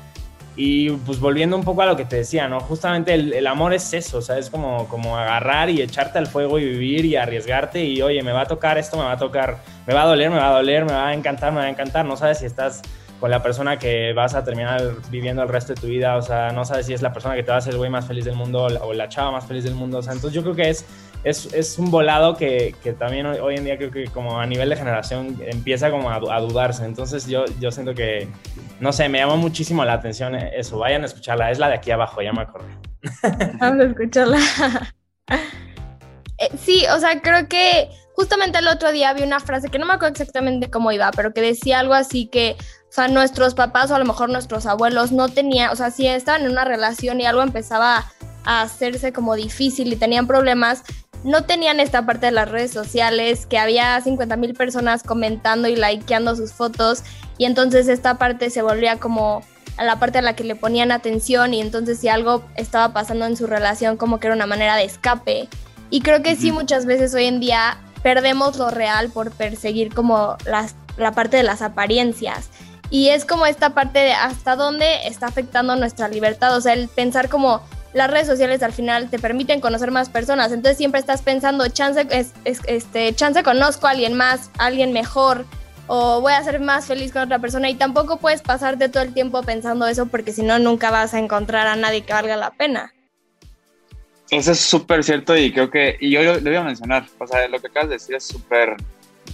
Y 0.55 0.91
pues 0.91 1.19
volviendo 1.19 1.57
un 1.57 1.65
poco 1.65 1.83
a 1.83 1.87
lo 1.87 1.97
que 1.97 2.05
te 2.05 2.17
decía, 2.17 2.47
¿no? 2.47 2.61
Justamente 2.61 3.15
el, 3.15 3.47
amor 3.47 3.73
es 3.73 3.93
eso, 3.95 4.19
o 4.19 4.23
sea, 4.23 4.37
es 4.39 4.51
como, 4.51 4.87
como 4.89 5.17
agarrar 5.17 5.71
y 5.71 5.81
echarte 5.81 6.19
al 6.19 6.27
fuego 6.27 6.59
y 6.59 6.65
vivir 6.67 7.07
y 7.07 7.17
arriesgarte 7.17 7.85
y, 7.85 8.03
oye, 8.03 8.23
me 8.23 8.33
va 8.33 8.43
a 8.43 8.47
tocar 8.47 8.77
esto, 8.77 8.99
me 8.99 9.05
va 9.05 9.13
a 9.13 9.17
tocar, 9.17 9.59
me 9.87 9.95
va 9.95 10.03
a 10.03 10.07
doler, 10.07 10.31
me 10.31 10.37
va 10.37 10.51
a 10.51 10.53
doler, 10.53 10.85
me 10.85 10.93
va 10.93 11.09
a 11.09 11.15
encantar, 11.15 11.53
me 11.53 11.59
va 11.59 11.65
a 11.65 11.71
encantar, 11.71 12.05
no 12.05 12.17
sabes 12.17 12.41
si 12.41 12.47
estás 12.47 12.83
con 13.23 13.31
la 13.31 13.41
persona 13.41 13.79
que 13.79 14.13
vas 14.15 14.35
a 14.35 14.43
terminar 14.43 14.97
viviendo 15.09 15.45
el 15.45 15.49
resto 15.49 15.75
de 15.75 15.81
tu 15.81 15.87
vida, 15.87 16.17
o 16.17 16.23
sea, 16.23 16.51
no 16.51 16.65
sabes 16.65 16.87
si 16.87 16.93
es 16.93 17.03
la 17.03 17.13
persona 17.13 17.37
que 17.37 17.45
te 17.45 17.51
va 17.51 17.55
a 17.55 17.59
hacer 17.59 17.73
el 17.73 17.79
güey 17.79 17.89
más 17.89 18.05
feliz 18.05 18.25
del 18.25 18.35
mundo 18.35 18.65
o 18.65 18.93
la 18.93 19.09
chava 19.09 19.31
más 19.31 19.47
feliz 19.47 19.63
del 19.63 19.77
mundo, 19.77 19.99
o 19.99 20.03
sea, 20.03 20.13
entonces 20.13 20.35
yo 20.35 20.43
creo 20.43 20.57
que 20.57 20.71
es 20.71 20.85
es, 21.23 21.55
es 21.55 21.79
un 21.79 21.93
volado 21.93 22.37
que, 22.37 22.75
que, 22.83 22.95
también 22.95 23.27
hoy, 23.27 23.55
en 23.55 23.65
día 23.65 23.79
creo 23.79 23.93
que 23.93 24.09
como 24.09 24.41
a 24.41 24.47
nivel 24.47 24.69
de 24.71 24.75
generación 24.75 25.41
empieza 25.47 25.89
como 25.93 26.11
a, 26.11 26.41
dudarse. 26.41 26.85
Entonces 26.85 27.29
yo, 27.29 27.45
yo 27.61 27.71
siento 27.71 27.95
que, 27.95 28.27
no 28.81 28.93
sé, 28.93 29.09
me 29.09 29.19
llama 29.19 29.37
muchísimo 29.37 29.85
la 29.85 29.93
atención 29.93 30.35
eso. 30.35 30.79
Vayan 30.79 31.03
a 31.03 31.07
escucharla. 31.07 31.53
Es 31.53 31.61
la 31.61 31.69
de 31.69 31.75
aquí 31.75 31.93
abajo, 31.93 32.23
ya 32.23 32.33
me 32.33 32.43
acordé. 32.43 32.67
Vamos 33.61 33.81
a 33.81 33.85
escucharla. 33.85 34.41
Eh, 36.39 36.51
sí, 36.59 36.85
o 36.93 36.99
sea, 36.99 37.21
creo 37.21 37.49
que 37.49 37.89
justamente 38.15 38.59
el 38.59 38.67
otro 38.67 38.91
día 38.91 39.13
vi 39.13 39.23
una 39.23 39.39
frase 39.39 39.69
que 39.69 39.79
no 39.79 39.87
me 39.87 39.95
acuerdo 39.95 40.13
exactamente 40.13 40.71
cómo 40.71 40.91
iba, 40.91 41.11
pero 41.13 41.33
que 41.33 41.41
decía 41.41 41.79
algo 41.79 41.95
así 41.95 42.27
que, 42.27 42.57
o 42.93 42.95
sea, 42.95 43.09
nuestros 43.09 43.55
papás 43.55 43.91
o 43.91 43.95
a 43.95 43.99
lo 43.99 44.05
mejor 44.05 44.29
nuestros 44.29 44.67
abuelos 44.67 45.13
no 45.13 45.31
tenían, 45.31 45.71
o 45.71 45.77
sea, 45.77 45.91
si 45.91 46.07
estaban 46.07 46.43
en 46.43 46.51
una 46.51 46.67
relación 46.67 47.23
y 47.23 47.25
algo 47.25 47.41
empezaba 47.41 48.05
a 48.45 48.61
hacerse 48.61 49.15
como 49.15 49.35
difícil 49.35 49.91
y 49.91 49.97
tenían 49.97 50.27
problemas, 50.27 50.83
no 51.25 51.45
tenían 51.45 51.81
esta 51.81 52.05
parte 52.05 52.27
de 52.27 52.33
las 52.33 52.51
redes 52.51 52.71
sociales, 52.71 53.47
que 53.47 53.57
había 53.57 53.99
50 53.99 54.37
mil 54.37 54.53
personas 54.53 55.03
comentando 55.05 55.69
y 55.69 55.77
likeando 55.77 56.37
sus 56.37 56.53
fotos, 56.53 57.03
y 57.39 57.47
entonces 57.47 57.89
esta 57.89 58.19
parte 58.19 58.51
se 58.51 58.61
volvía 58.61 58.99
como 58.99 59.43
a 59.79 59.85
la 59.85 59.99
parte 59.99 60.19
a 60.19 60.23
la 60.23 60.37
que 60.37 60.45
le 60.45 60.55
ponían 60.55 60.93
atención 60.93 61.55
y 61.55 61.63
entonces 61.63 61.99
si 61.99 62.09
algo 62.09 62.45
estaba 62.57 62.93
pasando 62.93 63.25
en 63.25 63.39
su 63.39 63.47
relación 63.47 63.97
como 63.97 64.21
que 64.21 64.27
era 64.27 64.37
una 64.37 64.45
manera 64.45 64.77
de 64.77 64.85
escape. 64.85 65.49
Y 65.89 66.03
creo 66.03 66.23
que 66.23 66.37
sí 66.37 66.53
muchas 66.53 66.85
veces 66.85 67.15
hoy 67.15 67.25
en 67.25 67.41
día 67.41 67.79
perdemos 68.03 68.59
lo 68.59 68.71
real 68.71 69.09
por 69.09 69.31
perseguir 69.31 69.95
como 69.95 70.37
las, 70.45 70.75
la 70.99 71.13
parte 71.13 71.39
de 71.39 71.43
las 71.43 71.63
apariencias. 71.63 72.51
Y 72.93 73.09
es 73.09 73.25
como 73.25 73.47
esta 73.47 73.71
parte 73.71 74.01
de 74.01 74.13
hasta 74.13 74.55
dónde 74.55 75.07
está 75.07 75.27
afectando 75.27 75.75
nuestra 75.77 76.09
libertad, 76.09 76.55
o 76.55 76.61
sea, 76.61 76.75
el 76.75 76.89
pensar 76.89 77.31
como 77.31 77.63
las 77.95 78.11
redes 78.11 78.27
sociales 78.27 78.63
al 78.63 78.75
final 78.75 79.09
te 79.09 79.19
permiten 79.19 79.63
conocer 79.63 79.91
más 79.91 80.11
personas, 80.11 80.53
entonces 80.53 80.77
siempre 80.77 81.01
estás 81.01 81.23
pensando, 81.23 81.67
chance, 81.69 82.07
es, 82.11 82.33
este, 82.45 83.15
chance 83.15 83.43
conozco 83.43 83.87
a 83.87 83.93
alguien 83.93 84.13
más, 84.13 84.51
alguien 84.59 84.93
mejor, 84.93 85.47
o 85.87 86.21
voy 86.21 86.35
a 86.35 86.45
ser 86.45 86.61
más 86.61 86.85
feliz 86.85 87.13
con 87.13 87.23
otra 87.23 87.39
persona, 87.39 87.71
y 87.71 87.77
tampoco 87.77 88.19
puedes 88.19 88.43
pasarte 88.43 88.91
todo 88.91 89.03
el 89.03 89.15
tiempo 89.15 89.43
pensando 89.43 89.87
eso 89.87 90.05
porque 90.05 90.35
si 90.35 90.43
no, 90.43 90.59
nunca 90.59 90.91
vas 90.91 91.15
a 91.15 91.19
encontrar 91.19 91.69
a 91.69 91.77
nadie 91.77 92.03
que 92.03 92.13
valga 92.13 92.37
la 92.37 92.51
pena. 92.51 92.93
Eso 94.31 94.53
es 94.53 94.61
súper 94.61 95.03
cierto 95.03 95.35
y 95.35 95.51
creo 95.51 95.71
que, 95.71 95.97
y 95.99 96.11
yo 96.11 96.23
lo, 96.23 96.41
voy 96.43 96.57
a 96.57 96.63
mencionar, 96.63 97.07
o 97.19 97.27
sea, 97.27 97.49
lo 97.49 97.59
que 97.59 97.69
acabas 97.69 97.89
de 97.89 97.95
decir 97.95 98.17
es 98.17 98.25
súper 98.25 98.77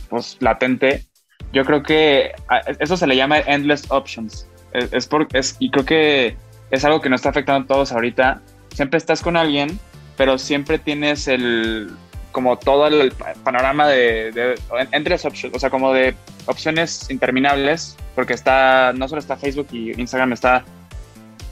pues, 0.09 0.37
latente. 0.39 1.08
Yo 1.53 1.65
creo 1.65 1.83
que 1.83 2.33
eso 2.79 2.97
se 2.97 3.07
le 3.07 3.17
llama 3.17 3.39
endless 3.41 3.91
options. 3.91 4.47
Es, 4.73 5.09
es, 5.33 5.57
y 5.59 5.71
creo 5.71 5.85
que 5.85 6.37
es 6.71 6.85
algo 6.85 7.01
que 7.01 7.09
nos 7.09 7.21
está 7.21 7.31
afectando 7.31 7.65
a 7.65 7.67
todos 7.67 7.93
ahorita. 7.93 8.41
Siempre 8.75 8.99
estás 8.99 9.23
con 9.23 9.37
alguien, 9.37 9.79
pero 10.17 10.39
siempre 10.39 10.79
tienes 10.79 11.27
el 11.29 11.91
como 12.33 12.59
todo 12.59 12.87
el 12.87 13.13
panorama 13.43 13.89
de, 13.89 14.55
entre 14.93 15.15
las 15.15 15.25
opciones, 15.25 15.57
o 15.57 15.59
sea, 15.59 15.71
como 15.71 15.93
de 15.93 16.15
opciones 16.47 17.11
interminables, 17.11 17.97
porque 18.15 18.35
está, 18.35 18.93
no 18.93 19.09
solo 19.09 19.19
está 19.19 19.37
Facebook 19.37 19.69
y 19.73 19.99
Instagram, 20.01 20.35
está 20.35 20.65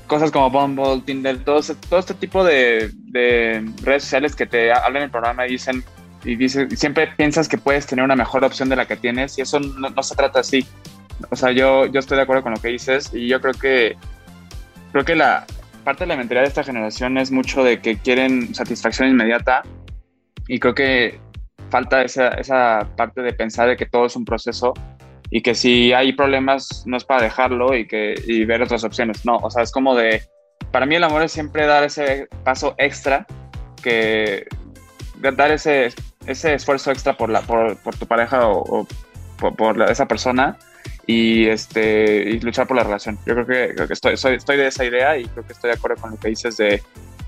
cosas 0.07 0.31
como 0.31 0.51
Bumble, 0.51 1.03
Tinder, 1.05 1.43
todo, 1.45 1.61
todo 1.89 1.99
este 1.99 2.15
tipo 2.15 2.45
de, 2.45 2.93
redes 3.83 4.05
sociales 4.05 4.37
que 4.37 4.47
te 4.47 4.73
hablan 4.73 4.97
en 4.97 5.03
el 5.05 5.11
programa 5.11 5.47
y 5.47 5.53
dicen, 5.53 5.83
y 6.27 6.35
dice, 6.35 6.69
siempre 6.77 7.07
piensas 7.17 7.49
que 7.49 7.57
puedes 7.57 7.87
tener 7.87 8.05
una 8.05 8.17
mejor 8.17 8.45
opción 8.45 8.69
de 8.69 8.75
la 8.77 8.87
que 8.87 8.97
tienes 8.97 9.39
y 9.39 9.43
eso 9.43 9.61
no, 9.61 9.91
no 9.91 10.03
se 10.03 10.17
trata 10.17 10.41
así. 10.41 10.67
O 11.31 11.37
sea, 11.37 11.53
yo, 11.53 11.87
yo 11.87 12.01
estoy 12.01 12.17
de 12.17 12.25
acuerdo 12.25 12.43
con 12.43 12.53
lo 12.53 12.61
que 12.61 12.69
dices 12.69 13.11
y 13.15 13.29
yo 13.29 13.41
creo 13.41 13.55
que 13.55 13.97
creo 14.91 15.05
que 15.05 15.15
la 15.15 15.47
parte 15.85 16.05
de 16.05 16.09
la 16.09 16.17
mentalidad 16.17 16.43
de 16.43 16.49
esta 16.49 16.65
generación 16.65 17.17
es 17.17 17.31
mucho 17.31 17.63
de 17.63 17.81
que 17.81 17.97
quieren 17.99 18.55
satisfacción 18.55 19.09
inmediata 19.09 19.63
y 20.49 20.59
creo 20.59 20.75
que 20.75 21.21
falta 21.71 22.03
esa, 22.03 22.29
esa 22.31 22.89
parte 22.97 23.23
de 23.23 23.33
pensar 23.33 23.69
de 23.69 23.77
que 23.77 23.87
todo 23.87 24.07
es 24.07 24.17
un 24.17 24.25
proceso 24.25 24.75
y 25.31 25.43
que 25.43 25.55
si 25.55 25.93
hay 25.93 26.13
problemas 26.13 26.83
no 26.87 26.97
es 26.97 27.05
para 27.05 27.23
dejarlo 27.23 27.77
y 27.77 27.87
que 27.87 28.15
y 28.27 28.45
ver 28.45 28.63
otras 28.63 28.83
opciones. 28.83 29.25
No, 29.25 29.37
o 29.37 29.51
sea, 29.51 29.63
es 29.63 29.71
como 29.71 29.95
de, 29.95 30.23
para 30.73 30.87
mí 30.87 30.97
el 30.97 31.05
amor 31.05 31.23
es 31.23 31.31
siempre 31.31 31.67
dar 31.67 31.85
ese 31.85 32.29
paso 32.43 32.75
extra, 32.79 33.27
que 33.81 34.47
dar 35.21 35.51
ese, 35.51 35.93
ese 36.27 36.55
esfuerzo 36.55 36.91
extra 36.91 37.17
por, 37.17 37.31
la, 37.31 37.41
por, 37.43 37.77
por 37.79 37.97
tu 37.97 38.07
pareja 38.07 38.49
o, 38.49 38.87
por, 39.39 39.83
esa 39.91 40.07
persona 40.07 40.57
y 41.07 41.47
este 41.47 42.31
y 42.31 42.41
luchar 42.41 42.67
por 42.67 42.77
la 42.77 42.85
relación. 42.85 43.19
Yo 43.27 43.35
creo 43.35 43.47
que, 43.47 43.75
creo 43.75 43.87
que 43.87 43.95
estoy, 43.95 44.15
estoy 44.15 44.57
de 44.57 44.67
esa 44.67 44.85
idea 44.85 45.17
y 45.19 45.25
creo 45.27 45.47
que 45.47 45.53
estoy 45.53 45.71
de 45.71 45.77
acuerdo 45.77 46.01
con 46.01 46.11
lo 46.13 46.17
que 46.19 46.29
dices 46.29 46.57
de 46.57 46.83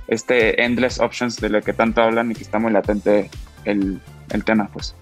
este 0.09 0.63
endless 0.63 1.01
options 1.01 1.37
de 1.37 1.51
lo 1.51 1.63
que 1.63 1.73
tanto 1.73 2.03
hablan 2.03 2.31
y 2.31 2.35
que 2.35 2.43
está 2.43 2.59
muy 2.59 2.73
latente 2.73 3.31
el, 3.65 4.01
el 4.31 4.45
tema, 4.45 4.69
pues. 4.73 4.95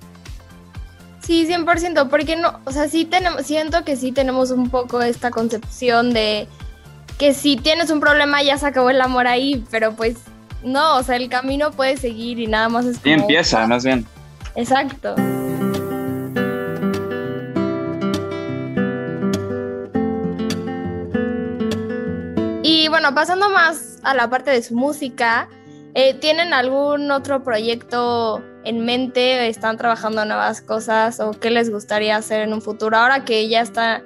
Sí, 1.20 1.46
100%, 1.48 2.08
porque 2.08 2.36
no, 2.36 2.60
o 2.64 2.72
sea, 2.72 2.88
sí 2.88 3.04
tenemos, 3.04 3.44
siento 3.46 3.84
que 3.84 3.96
sí 3.96 4.12
tenemos 4.12 4.52
un 4.52 4.70
poco 4.70 5.02
esta 5.02 5.30
concepción 5.30 6.12
de 6.12 6.46
que 7.18 7.34
si 7.34 7.56
tienes 7.56 7.90
un 7.90 7.98
problema 7.98 8.42
ya 8.42 8.58
se 8.58 8.66
acabó 8.66 8.90
el 8.90 9.00
amor 9.00 9.26
ahí, 9.26 9.64
pero 9.70 9.92
pues 9.96 10.16
no, 10.62 10.96
o 10.96 11.02
sea, 11.02 11.16
el 11.16 11.28
camino 11.28 11.70
puede 11.70 11.96
seguir 11.96 12.38
y 12.38 12.46
nada 12.46 12.68
más 12.68 12.86
es 12.86 12.98
como... 12.98 13.08
Y 13.08 13.12
empieza, 13.20 13.66
más 13.66 13.84
bien. 13.84 14.06
Exacto. 14.54 15.14
Y 22.62 22.88
bueno, 22.88 23.14
pasando 23.14 23.48
más 23.50 23.98
a 24.02 24.14
la 24.14 24.28
parte 24.28 24.50
de 24.50 24.62
su 24.62 24.74
música, 24.74 25.48
eh, 25.94 26.14
¿tienen 26.14 26.52
algún 26.52 27.10
otro 27.10 27.42
proyecto 27.44 28.42
en 28.64 28.84
mente? 28.84 29.48
¿Están 29.48 29.76
trabajando 29.76 30.24
nuevas 30.24 30.60
cosas 30.62 31.20
o 31.20 31.30
qué 31.30 31.50
les 31.50 31.70
gustaría 31.70 32.16
hacer 32.16 32.42
en 32.42 32.52
un 32.52 32.60
futuro? 32.60 32.96
Ahora 32.96 33.24
que 33.24 33.48
ya 33.48 33.60
está, 33.60 34.02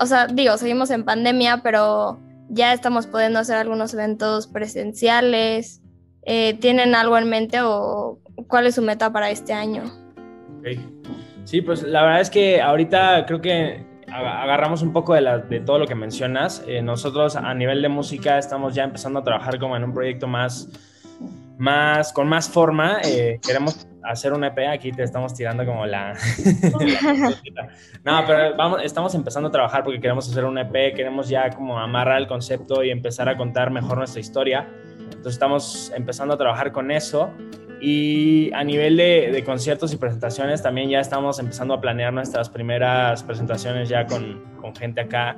o 0.00 0.06
sea, 0.06 0.26
digo, 0.26 0.56
seguimos 0.58 0.90
en 0.90 1.04
pandemia, 1.04 1.60
pero 1.62 2.20
ya 2.48 2.72
estamos 2.72 3.06
pudiendo 3.06 3.38
hacer 3.38 3.56
algunos 3.56 3.92
eventos 3.94 4.46
presenciales. 4.46 5.82
Eh, 6.22 6.54
¿Tienen 6.54 6.94
algo 6.94 7.16
en 7.16 7.28
mente 7.28 7.60
o 7.62 8.20
cuál 8.48 8.66
es 8.66 8.74
su 8.74 8.82
meta 8.82 9.12
para 9.12 9.30
este 9.30 9.52
año? 9.52 9.84
Sí, 11.44 11.62
pues 11.62 11.82
la 11.82 12.02
verdad 12.02 12.20
es 12.20 12.30
que 12.30 12.60
ahorita 12.60 13.24
creo 13.26 13.40
que 13.40 13.86
agarramos 14.12 14.82
un 14.82 14.92
poco 14.92 15.14
de, 15.14 15.62
todo 15.64 15.78
lo 15.78 15.86
que 15.86 15.94
mencionas. 15.94 16.62
Eh, 16.66 16.82
nosotros 16.82 17.36
a 17.36 17.54
nivel 17.54 17.82
de 17.82 17.88
música 17.88 18.38
estamos 18.38 18.74
ya 18.74 18.84
empezando 18.84 19.20
a 19.20 19.24
trabajar 19.24 19.58
como 19.58 19.76
en 19.76 19.84
un 19.84 19.94
proyecto 19.94 20.26
más, 20.26 20.68
más 21.56 22.12
con 22.12 22.28
más 22.28 22.48
forma. 22.48 23.00
Eh, 23.04 23.40
queremos 23.46 23.87
hacer 24.04 24.32
un 24.32 24.44
EP, 24.44 24.58
aquí 24.68 24.92
te 24.92 25.02
estamos 25.02 25.34
tirando 25.34 25.64
como 25.64 25.86
la... 25.86 26.14
no, 28.04 28.22
pero 28.26 28.56
vamos, 28.56 28.82
estamos 28.82 29.14
empezando 29.14 29.48
a 29.48 29.52
trabajar 29.52 29.84
porque 29.84 30.00
queremos 30.00 30.28
hacer 30.30 30.44
un 30.44 30.58
EP, 30.58 30.94
queremos 30.94 31.28
ya 31.28 31.50
como 31.50 31.78
amarrar 31.78 32.18
el 32.20 32.26
concepto 32.26 32.82
y 32.84 32.90
empezar 32.90 33.28
a 33.28 33.36
contar 33.36 33.70
mejor 33.70 33.98
nuestra 33.98 34.20
historia. 34.20 34.68
Entonces 34.98 35.32
estamos 35.32 35.92
empezando 35.94 36.34
a 36.34 36.38
trabajar 36.38 36.72
con 36.72 36.90
eso 36.90 37.32
y 37.80 38.52
a 38.54 38.64
nivel 38.64 38.96
de, 38.96 39.42
conciertos 39.44 39.92
y 39.92 39.96
presentaciones, 39.96 40.62
también 40.62 40.90
ya 40.90 41.00
estamos 41.00 41.38
empezando 41.38 41.74
a 41.74 41.80
planear 41.80 42.12
nuestras 42.12 42.50
primeras 42.50 43.22
presentaciones 43.22 43.88
ya 43.88 44.06
con, 44.06 44.42
con 44.68 44.76
gente 44.76 45.00
acá. 45.00 45.36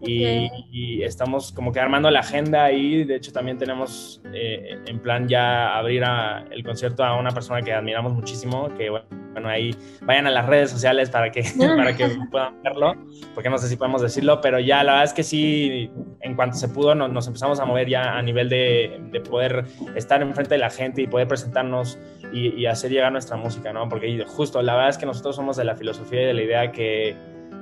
Y, 0.00 1.02
estamos 1.02 1.52
como 1.52 1.72
que 1.72 1.80
armando 1.80 2.10
la 2.10 2.20
agenda 2.20 2.70
y 2.72 3.04
de 3.04 3.16
hecho 3.16 3.32
también 3.32 3.58
tenemos 3.58 4.20
eh, 4.32 4.78
en 4.86 4.98
plan 5.00 5.28
ya 5.28 5.76
abrir 5.76 6.04
el 6.50 6.62
concierto 6.64 7.04
a 7.04 7.18
una 7.18 7.30
persona 7.30 7.62
que 7.62 7.72
admiramos 7.72 8.12
muchísimo, 8.12 8.68
que 8.76 8.90
bueno, 8.90 9.48
ahí 9.48 9.74
vayan 10.02 10.26
a 10.26 10.30
las 10.30 10.46
redes 10.46 10.70
sociales 10.70 11.10
para 11.10 11.30
que, 11.30 11.42
para 11.58 11.96
que 11.96 12.08
puedan 12.30 12.62
verlo, 12.62 12.94
porque 13.34 13.48
no 13.48 13.58
sé 13.58 13.68
si 13.68 13.76
podemos 13.76 14.02
decirlo, 14.02 14.40
pero 14.40 14.58
ya 14.58 14.82
la 14.82 14.92
verdad 14.92 15.04
es 15.04 15.12
que 15.12 15.22
sí, 15.22 15.90
en 16.20 16.34
cuanto 16.34 16.56
se 16.56 16.68
pudo, 16.68 16.94
nos, 16.94 17.26
empezamos 17.26 17.60
a 17.60 17.64
mover 17.64 17.88
ya 17.88 18.16
a 18.16 18.22
nivel 18.22 18.48
de, 18.48 19.00
de, 19.10 19.20
poder 19.20 19.64
estar 19.94 20.20
enfrente 20.22 20.54
de 20.54 20.58
la 20.58 20.70
gente 20.70 21.02
y 21.02 21.06
poder 21.06 21.28
presentarnos 21.28 21.98
y, 22.32 22.48
y, 22.60 22.66
hacer 22.66 22.90
llegar 22.90 23.12
nuestra 23.12 23.36
música, 23.36 23.72
¿no? 23.72 23.88
Porque 23.88 24.24
justo, 24.26 24.60
la 24.62 24.74
verdad 24.74 24.90
es 24.90 24.98
que 24.98 25.06
nosotros 25.06 25.36
somos 25.36 25.56
de 25.56 25.64
la 25.64 25.76
filosofía 25.76 26.22
y 26.22 26.26
de 26.26 26.34
la 26.34 26.42
idea 26.42 26.72
que, 26.72 27.16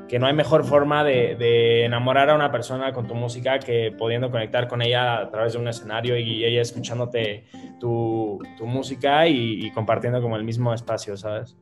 que 0.08 0.18
no 0.18 0.26
hay 0.26 0.34
mejor 0.34 0.64
forma 0.64 1.02
de, 1.04 1.34
de, 1.36 1.84
enamorar 1.84 2.30
a 2.30 2.34
una 2.34 2.52
persona 2.52 2.92
con 2.92 3.06
tu 3.06 3.14
música 3.14 3.58
que 3.58 3.92
pudiendo 3.96 4.30
conectar 4.30 4.68
con 4.68 4.82
ella 4.82 5.18
a 5.18 5.30
través 5.30 5.54
de 5.54 5.58
un 5.58 5.68
escenario 5.68 6.16
y 6.18 6.44
ella 6.44 6.62
escuchándote 6.62 7.44
tu, 7.80 8.38
tu 8.56 8.66
música 8.66 9.26
y, 9.26 9.66
y 9.66 9.70
compartiendo 9.72 10.22
como 10.22 10.36
el 10.36 10.44
mismo 10.44 10.72
espacio, 10.72 11.16
¿sabes? 11.16 11.56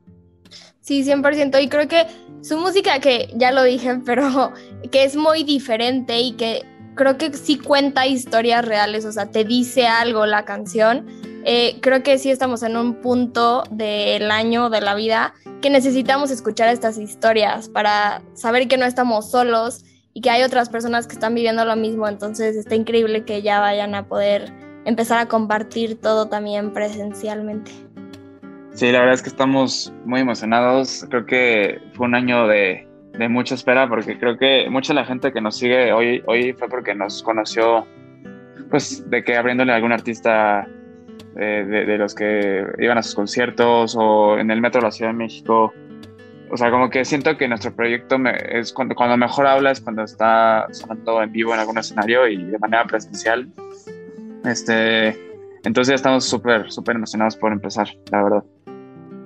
Sí, 0.85 1.03
100%. 1.03 1.63
Y 1.63 1.67
creo 1.67 1.87
que 1.87 2.05
su 2.41 2.59
música, 2.59 2.99
que 2.99 3.33
ya 3.35 3.51
lo 3.51 3.63
dije, 3.63 3.99
pero 4.05 4.53
que 4.91 5.03
es 5.03 5.15
muy 5.15 5.43
diferente 5.43 6.19
y 6.19 6.33
que 6.33 6.63
creo 6.95 7.17
que 7.17 7.33
sí 7.33 7.57
cuenta 7.57 8.05
historias 8.05 8.63
reales, 8.65 9.05
o 9.05 9.11
sea, 9.11 9.31
te 9.31 9.43
dice 9.43 9.87
algo 9.87 10.25
la 10.25 10.45
canción. 10.45 11.07
Eh, 11.47 11.77
creo 11.79 12.01
que 12.01 12.17
sí 12.17 12.31
estamos 12.31 12.63
en 12.63 12.75
un 12.75 12.95
punto 12.95 13.63
del 13.69 14.31
año, 14.31 14.71
de 14.71 14.81
la 14.81 14.95
vida, 14.95 15.35
que 15.61 15.69
necesitamos 15.69 16.31
escuchar 16.31 16.69
estas 16.69 16.97
historias 16.97 17.69
para 17.69 18.23
saber 18.33 18.67
que 18.67 18.77
no 18.77 18.85
estamos 18.85 19.29
solos 19.29 19.85
y 20.15 20.21
que 20.21 20.31
hay 20.31 20.41
otras 20.41 20.69
personas 20.69 21.05
que 21.05 21.13
están 21.13 21.35
viviendo 21.35 21.63
lo 21.63 21.75
mismo. 21.75 22.07
Entonces 22.07 22.55
está 22.55 22.73
increíble 22.73 23.25
que 23.25 23.43
ya 23.43 23.59
vayan 23.59 23.93
a 23.93 24.07
poder 24.07 24.51
empezar 24.85 25.19
a 25.19 25.27
compartir 25.27 26.01
todo 26.01 26.27
también 26.27 26.73
presencialmente. 26.73 27.71
Sí, 28.73 28.91
la 28.91 28.99
verdad 28.99 29.13
es 29.13 29.21
que 29.21 29.29
estamos 29.29 29.93
muy 30.03 30.21
emocionados. 30.21 31.05
Creo 31.11 31.27
que 31.27 31.79
fue 31.93 32.07
un 32.07 32.15
año 32.15 32.47
de, 32.47 32.87
de, 33.19 33.29
mucha 33.29 33.53
espera 33.53 33.87
porque 33.87 34.17
creo 34.17 34.35
que 34.35 34.67
mucha 34.71 34.93
de 34.93 34.99
la 35.01 35.05
gente 35.05 35.31
que 35.31 35.41
nos 35.41 35.57
sigue 35.57 35.93
hoy, 35.93 36.23
hoy 36.25 36.53
fue 36.53 36.67
porque 36.69 36.95
nos 36.95 37.21
conoció, 37.21 37.85
pues, 38.71 39.07
de 39.11 39.23
que 39.23 39.37
abriéndole 39.37 39.73
a 39.73 39.75
algún 39.75 39.91
artista 39.91 40.67
eh, 41.37 41.65
de, 41.67 41.97
los 41.97 42.15
que 42.15 42.65
iban 42.77 42.97
a 42.97 43.03
sus 43.03 43.15
conciertos 43.15 43.95
o 43.99 44.37
en 44.37 44.51
el 44.51 44.61
metro 44.61 44.79
de 44.79 44.87
la 44.87 44.91
Ciudad 44.91 45.11
de 45.11 45.17
México. 45.17 45.73
O 46.49 46.57
sea, 46.57 46.71
como 46.71 46.89
que 46.89 47.03
siento 47.03 47.35
que 47.37 47.47
nuestro 47.47 47.75
proyecto 47.75 48.17
es 48.49 48.71
cuando, 48.71 48.95
cuando 48.95 49.17
mejor 49.17 49.47
habla 49.47 49.71
es 49.71 49.81
cuando 49.81 50.03
está 50.03 50.67
sonando 50.71 51.21
en 51.21 51.31
vivo 51.31 51.53
en 51.53 51.59
algún 51.59 51.77
escenario 51.77 52.27
y 52.27 52.43
de 52.43 52.59
manera 52.59 52.85
presencial. 52.85 53.49
Este, 54.45 55.19
entonces 55.63 55.95
estamos 55.95 56.23
súper, 56.23 56.71
súper 56.71 56.95
emocionados 56.95 57.35
por 57.35 57.51
empezar, 57.51 57.87
la 58.11 58.23
verdad. 58.23 58.43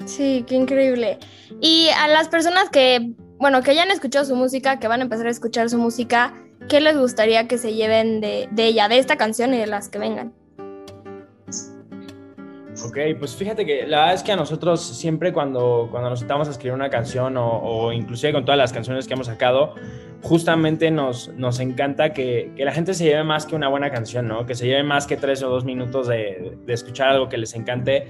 Sí, 0.06 0.44
qué 0.48 0.56
increíble. 0.56 1.20
Y 1.62 1.90
a 1.90 2.08
las 2.08 2.30
personas 2.30 2.70
que, 2.70 3.12
bueno, 3.38 3.62
que 3.62 3.76
ya 3.76 3.84
escuchado 3.84 4.26
su 4.26 4.36
música, 4.36 4.80
que 4.80 4.88
van 4.88 5.02
a 5.02 5.04
empezar 5.04 5.28
a 5.28 5.32
escuchar 5.32 5.70
su 5.70 5.78
música, 5.78 6.34
¿qué 6.70 6.80
les 6.80 6.98
gustaría 6.98 7.48
que 7.48 7.58
se 7.58 7.74
lleven 7.74 8.22
de, 8.22 8.48
de 8.52 8.66
ella, 8.66 8.88
de 8.88 8.98
esta 8.98 9.18
canción 9.18 9.54
y 9.54 9.58
de 9.58 9.68
las 9.68 9.90
que 9.90 10.00
vengan? 10.00 10.34
Ok, 12.86 12.98
pues 13.18 13.36
fíjate 13.36 13.66
que 13.66 13.86
la 13.88 14.00
verdad 14.00 14.14
es 14.16 14.24
que 14.24 14.32
a 14.32 14.36
nosotros 14.36 14.82
siempre 14.82 15.34
cuando, 15.34 15.88
cuando 15.92 16.10
nos 16.10 16.20
sentamos 16.20 16.48
a 16.48 16.52
escribir 16.52 16.74
una 16.74 16.90
canción 16.90 17.36
o, 17.38 17.60
o 17.62 17.92
inclusive 17.92 18.34
con 18.34 18.46
todas 18.46 18.58
las 18.58 18.72
canciones 18.72 19.08
que 19.08 19.14
hemos 19.14 19.28
sacado, 19.28 19.76
justamente 20.22 20.92
nos, 20.92 21.30
nos 21.36 21.60
encanta 21.60 22.12
que, 22.12 22.52
que, 22.56 22.66
la 22.66 22.72
gente 22.72 22.94
se 22.94 23.06
lleve 23.06 23.24
más 23.24 23.46
que 23.46 23.56
una 23.56 23.70
buena 23.70 23.90
canción, 23.90 24.28
¿no? 24.28 24.46
Que 24.46 24.54
se 24.54 24.68
lleve 24.68 24.84
más 24.84 25.08
que 25.08 25.16
tres 25.16 25.42
o 25.44 25.50
dos 25.50 25.64
minutos 25.64 26.08
de, 26.08 26.58
de 26.66 26.74
escuchar 26.74 27.10
algo 27.10 27.30
que 27.30 27.38
les 27.38 27.54
encante 27.56 28.08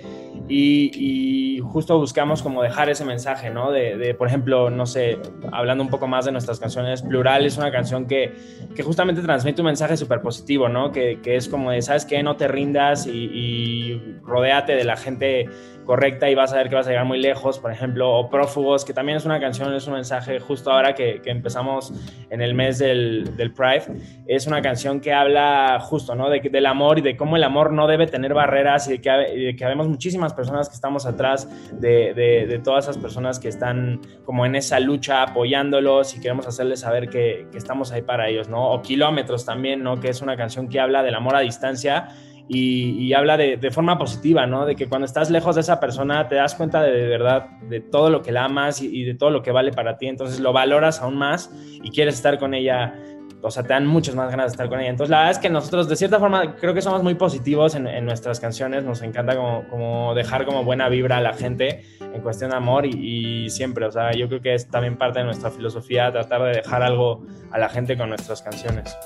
y, 0.48 0.92
y, 0.96 1.60
justo 1.60 2.00
buscamos 2.00 2.42
como 2.42 2.64
dejar 2.64 2.90
ese 2.90 3.06
mensaje, 3.06 3.52
¿no? 3.52 3.72
De, 3.72 3.96
de, 3.98 4.16
por 4.16 4.28
ejemplo, 4.28 4.72
no 4.72 4.88
sé, 4.88 5.20
hablando 5.52 5.84
un 5.84 5.90
poco 5.90 6.08
más 6.08 6.26
de 6.26 6.32
nuestras 6.32 6.60
canciones, 6.60 7.04
Plural 7.04 7.46
es 7.46 7.58
una 7.58 7.72
canción 7.72 8.08
que, 8.08 8.34
que 8.76 8.82
justamente 8.82 9.22
transmite 9.22 9.62
un 9.62 9.68
mensaje 9.68 9.96
súper 9.96 10.22
positivo, 10.22 10.68
¿no? 10.68 10.92
Que, 10.92 11.20
que, 11.22 11.36
es 11.36 11.48
como 11.48 11.70
de, 11.70 11.82
¿sabes 11.82 12.06
qué? 12.06 12.24
No 12.24 12.38
te 12.38 12.48
rindas 12.48 13.06
y, 13.06 13.30
y 13.32 14.18
de 14.66 14.84
la 14.84 14.98
gente 14.98 15.48
correcta 15.90 16.30
y 16.30 16.36
vas 16.36 16.54
a 16.54 16.58
ver 16.58 16.70
que 16.70 16.76
vas 16.76 16.86
a 16.86 16.92
llegar 16.92 17.06
muy 17.06 17.20
lejos, 17.20 17.58
por 17.58 17.72
ejemplo, 17.72 18.16
o 18.16 18.30
Prófugos, 18.30 18.86
que 18.86 18.94
también 18.94 19.18
es 19.18 19.26
una 19.26 19.40
canción, 19.40 19.74
es 19.74 19.88
un 19.88 19.94
mensaje 19.94 20.40
justo 20.40 20.72
ahora 20.72 20.94
que, 20.94 21.20
que 21.20 21.32
empezamos 21.32 21.92
en 22.30 22.44
el 22.44 22.54
mes 22.54 22.78
del, 22.78 23.36
del, 23.36 23.52
Pride, 23.52 23.86
es 24.28 24.46
una 24.46 24.62
canción 24.62 25.00
que 25.00 25.12
habla 25.14 25.80
justo, 25.82 26.14
¿no? 26.14 26.30
De, 26.30 26.42
del 26.42 26.68
amor 26.68 27.00
y 27.00 27.02
de 27.02 27.18
cómo 27.18 27.38
el 27.38 27.44
amor 27.44 27.74
no 27.74 27.88
debe 27.88 28.06
tener 28.06 28.36
barreras 28.36 28.88
y 28.88 28.92
de 28.92 29.02
que, 29.02 29.10
y 29.36 29.44
de 29.46 29.56
que 29.56 29.66
habemos 29.66 29.88
muchísimas 29.88 30.32
personas 30.36 30.70
que 30.70 30.76
estamos 30.76 31.08
atrás 31.08 31.50
de, 31.74 32.14
de, 32.14 32.46
de, 32.46 32.60
todas 32.60 32.86
esas 32.86 33.00
personas 33.00 33.40
que 33.40 33.48
están 33.48 34.00
como 34.26 34.46
en 34.46 34.56
esa 34.56 34.80
lucha 34.80 35.24
apoyándolos 35.24 36.16
y 36.16 36.22
queremos 36.22 36.46
hacerles 36.46 36.82
saber 36.82 37.10
que, 37.10 37.48
que 37.52 37.58
estamos 37.58 37.92
ahí 37.92 38.04
para 38.04 38.30
ellos, 38.30 38.48
¿no? 38.48 38.74
O 38.74 38.84
Kilómetros 38.84 39.44
también, 39.44 39.82
¿no? 39.82 40.00
Que 40.00 40.10
es 40.10 40.22
una 40.22 40.38
canción 40.38 40.70
que 40.70 40.80
habla 40.80 41.02
del 41.02 41.16
amor 41.16 41.36
a 41.36 41.40
distancia 41.40 42.10
y, 42.52 43.14
habla 43.14 43.38
de, 43.38 43.72
forma 43.72 43.98
positiva, 44.00 44.48
¿no? 44.48 44.66
De 44.66 44.76
que 44.76 44.88
cuando 44.88 45.06
estás 45.06 45.30
lejos 45.30 45.56
de 45.56 45.62
esa 45.62 45.80
persona 45.80 46.28
te 46.28 46.36
das 46.36 46.56
cuenta 46.56 46.82
de, 46.82 46.92
de 46.92 47.08
verdad 47.08 47.46
de 47.62 47.80
todo 47.80 48.10
lo 48.10 48.24
que 48.24 48.32
la 48.32 48.46
amas 48.46 48.82
y, 48.82 49.04
de 49.04 49.14
todo 49.14 49.30
lo 49.30 49.44
que 49.44 49.52
vale 49.52 49.72
para 49.72 49.98
ti, 49.98 50.08
entonces 50.08 50.40
lo 50.40 50.52
valoras 50.52 51.02
aún 51.02 51.16
más 51.16 51.52
y 51.84 51.92
quieres 51.92 52.16
estar 52.16 52.40
con 52.40 52.56
ella, 52.56 52.96
o 53.44 53.52
sea, 53.52 53.62
te 53.62 53.70
dan 53.70 53.86
muchas 53.86 54.16
más 54.16 54.32
ganas 54.32 54.48
de 54.48 54.52
estar 54.54 54.68
con 54.68 54.80
ella. 54.80 54.90
Entonces 54.90 55.12
la 55.12 55.18
verdad 55.18 55.32
es 55.32 55.38
que 55.38 55.50
nosotros 55.52 55.88
de 55.88 55.96
cierta 55.96 56.18
forma 56.18 56.56
creo 56.56 56.74
que 56.74 56.82
somos 56.82 57.04
muy 57.04 57.14
positivos 57.14 57.76
en, 57.76 58.04
nuestras 58.04 58.40
canciones, 58.40 58.84
nos 58.84 59.04
encanta 59.04 59.36
como, 59.36 59.68
como, 59.70 60.16
dejar 60.16 60.46
como 60.46 60.64
buena 60.64 60.90
vibra 60.90 61.18
a 61.18 61.22
la 61.22 61.34
gente 61.34 61.84
en 62.02 62.22
cuestión 62.22 62.50
de 62.50 62.58
amor 62.58 62.88
y, 62.88 63.46
y 63.46 63.50
siempre, 63.52 63.86
o 63.86 63.92
sea, 63.92 64.12
yo 64.14 64.28
creo 64.28 64.42
que 64.42 64.56
es 64.56 64.68
también 64.68 64.98
parte 64.98 65.20
de 65.20 65.26
nuestra 65.26 65.52
filosofía 65.52 66.12
tratar 66.12 66.42
de 66.42 66.50
dejar 66.50 66.82
algo 66.82 67.24
a 67.52 67.60
la 67.60 67.70
gente 67.70 67.96
con 67.96 68.10
nuestras 68.10 68.42
canciones. 68.42 68.98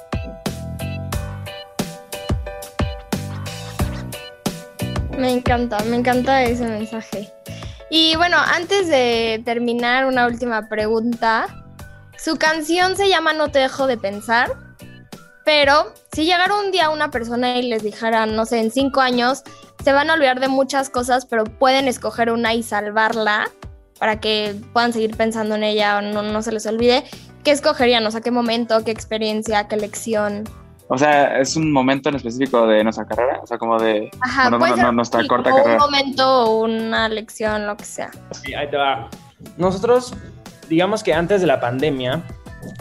Me 5.18 5.32
encanta, 5.32 5.80
me 5.86 5.98
encanta 5.98 6.44
ese 6.44 6.66
mensaje. 6.66 7.32
Y 7.90 8.16
bueno, 8.16 8.38
antes 8.38 8.88
de 8.88 9.42
terminar, 9.46 10.06
una 10.06 10.26
última 10.26 10.68
pregunta. 10.68 11.48
Su 12.18 12.38
canción 12.38 12.96
se 12.96 13.10
llama 13.10 13.34
No 13.34 13.50
te 13.50 13.60
dejo 13.60 13.86
de 13.86 13.98
pensar, 13.98 14.52
pero 15.46 15.94
si 16.14 16.26
llegara 16.26 16.56
un 16.56 16.72
día 16.72 16.90
una 16.90 17.12
persona 17.12 17.58
y 17.58 17.70
les 17.70 17.84
dijera, 17.84 18.26
no 18.26 18.46
sé, 18.46 18.60
en 18.60 18.72
cinco 18.72 19.02
años, 19.02 19.44
se 19.84 19.92
van 19.92 20.10
a 20.10 20.14
olvidar 20.14 20.40
de 20.40 20.48
muchas 20.48 20.90
cosas, 20.90 21.26
pero 21.26 21.44
pueden 21.44 21.88
escoger 21.88 22.32
una 22.32 22.54
y 22.54 22.64
salvarla 22.64 23.50
para 24.00 24.20
que 24.20 24.56
puedan 24.74 24.94
seguir 24.94 25.16
pensando 25.16 25.56
en 25.56 25.64
ella 25.64 25.98
o 25.98 26.02
no, 26.02 26.24
no 26.24 26.42
se 26.42 26.52
les 26.52 26.66
olvide, 26.66 27.04
¿qué 27.44 27.52
escogerían? 27.52 28.06
O 28.06 28.12
sea, 28.12 28.22
¿qué 28.22 28.32
momento, 28.32 28.84
qué 28.84 28.92
experiencia, 28.92 29.68
qué 29.68 29.78
lección? 29.78 30.46
O 30.94 30.98
sea, 31.00 31.40
es 31.40 31.56
un 31.56 31.72
momento 31.72 32.10
en 32.10 32.16
específico 32.18 32.68
de 32.68 32.84
nuestra 32.84 33.08
carrera, 33.08 33.40
o 33.42 33.48
sea, 33.48 33.58
como 33.58 33.80
de 33.80 34.12
Ajá, 34.22 34.52
bueno, 34.56 34.76
no, 34.76 34.84
no, 34.84 34.92
nuestra 34.92 35.26
corta 35.28 35.50
carrera. 35.50 35.84
Un 35.84 35.92
momento, 35.92 36.58
una 36.58 37.10
lección, 37.10 37.66
lo 37.66 37.76
que 37.76 37.84
sea. 37.84 38.12
Sí, 38.30 38.54
ahí 38.54 38.70
te 38.70 38.78
va. 38.78 39.10
Nosotros, 39.58 40.14
digamos 40.70 41.02
que 41.02 41.16
antes 41.16 41.42
de 41.42 41.48
la 41.48 41.60
pandemia, 41.60 42.22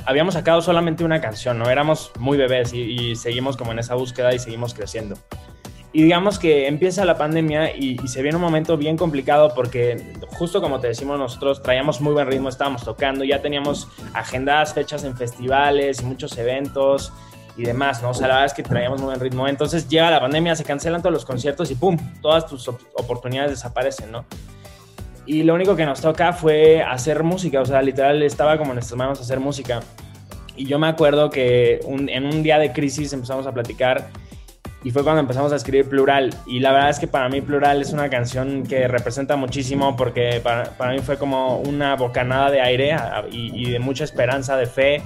habíamos 0.04 0.34
sacado 0.34 0.60
solamente 0.60 1.04
una 1.04 1.22
canción, 1.22 1.58
¿no? 1.58 1.70
Éramos 1.70 2.12
muy 2.18 2.36
bebés 2.36 2.74
y, 2.74 2.82
y 2.82 3.16
seguimos 3.16 3.56
como 3.56 3.72
en 3.72 3.78
esa 3.78 3.94
búsqueda 3.94 4.34
y 4.34 4.38
seguimos 4.38 4.74
creciendo. 4.74 5.16
Y 5.94 6.02
digamos 6.02 6.38
que 6.38 6.68
empieza 6.68 7.06
la 7.06 7.16
pandemia 7.16 7.74
y, 7.74 7.98
y, 8.02 8.08
se 8.08 8.20
viene 8.20 8.36
un 8.36 8.42
momento 8.42 8.76
bien 8.76 8.98
complicado 8.98 9.54
porque 9.54 10.12
justo 10.28 10.60
como 10.60 10.80
te 10.80 10.88
decimos 10.88 11.18
nosotros 11.18 11.62
traíamos 11.62 12.02
muy 12.02 12.12
buen 12.12 12.26
ritmo, 12.26 12.50
estábamos 12.50 12.84
tocando, 12.84 13.24
ya 13.24 13.40
teníamos 13.40 13.88
agendadas 14.12 14.74
fechas 14.74 15.02
en 15.04 15.16
festivales 15.16 16.02
y 16.02 16.04
muchos 16.04 16.36
eventos 16.36 17.12
y 17.56 17.64
demás, 17.64 18.02
¿no? 18.02 18.10
O 18.10 18.14
sea, 18.14 18.28
la 18.28 18.34
verdad 18.34 18.46
es 18.46 18.54
que 18.54 18.62
traíamos 18.62 19.00
muy 19.00 19.08
buen 19.08 19.20
ritmo. 19.20 19.46
Entonces 19.46 19.88
llega 19.88 20.10
la 20.10 20.20
pandemia, 20.20 20.56
se 20.56 20.64
cancelan 20.64 21.02
todos 21.02 21.12
los 21.12 21.24
conciertos 21.24 21.70
y 21.70 21.74
¡pum! 21.74 21.96
Todas 22.20 22.46
tus 22.46 22.68
op 22.68 22.80
oportunidades 22.94 23.50
desaparecen, 23.50 24.10
¿no? 24.10 24.24
Y 25.26 25.44
lo 25.44 25.54
único 25.54 25.76
que 25.76 25.86
nos 25.86 26.00
toca 26.00 26.32
fue 26.32 26.82
hacer 26.82 27.22
música, 27.22 27.60
o 27.60 27.64
sea, 27.64 27.80
literal 27.80 28.22
estaba 28.22 28.58
como 28.58 28.72
en 28.72 28.76
nuestras 28.76 28.98
manos 28.98 29.20
hacer 29.20 29.38
música. 29.38 29.80
Y 30.56 30.66
yo 30.66 30.78
me 30.78 30.88
acuerdo 30.88 31.30
que 31.30 31.80
un, 31.84 32.08
en 32.08 32.26
un 32.26 32.42
día 32.42 32.58
de 32.58 32.72
crisis 32.72 33.12
empezamos 33.12 33.46
a 33.46 33.52
platicar 33.52 34.08
y 34.84 34.90
fue 34.90 35.04
cuando 35.04 35.20
empezamos 35.20 35.52
a 35.52 35.56
escribir 35.56 35.88
Plural. 35.88 36.34
Y 36.46 36.58
la 36.58 36.72
verdad 36.72 36.90
es 36.90 36.98
que 36.98 37.06
para 37.06 37.28
mí 37.28 37.40
Plural 37.40 37.80
es 37.80 37.92
una 37.92 38.10
canción 38.10 38.64
que 38.64 38.88
representa 38.88 39.36
muchísimo 39.36 39.96
porque 39.96 40.40
para, 40.42 40.64
para 40.76 40.92
mí 40.92 40.98
fue 40.98 41.16
como 41.16 41.58
una 41.58 41.94
bocanada 41.94 42.50
de 42.50 42.60
aire 42.60 42.96
y, 43.30 43.68
y 43.68 43.70
de 43.70 43.78
mucha 43.78 44.02
esperanza, 44.02 44.56
de 44.56 44.66
fe 44.66 45.02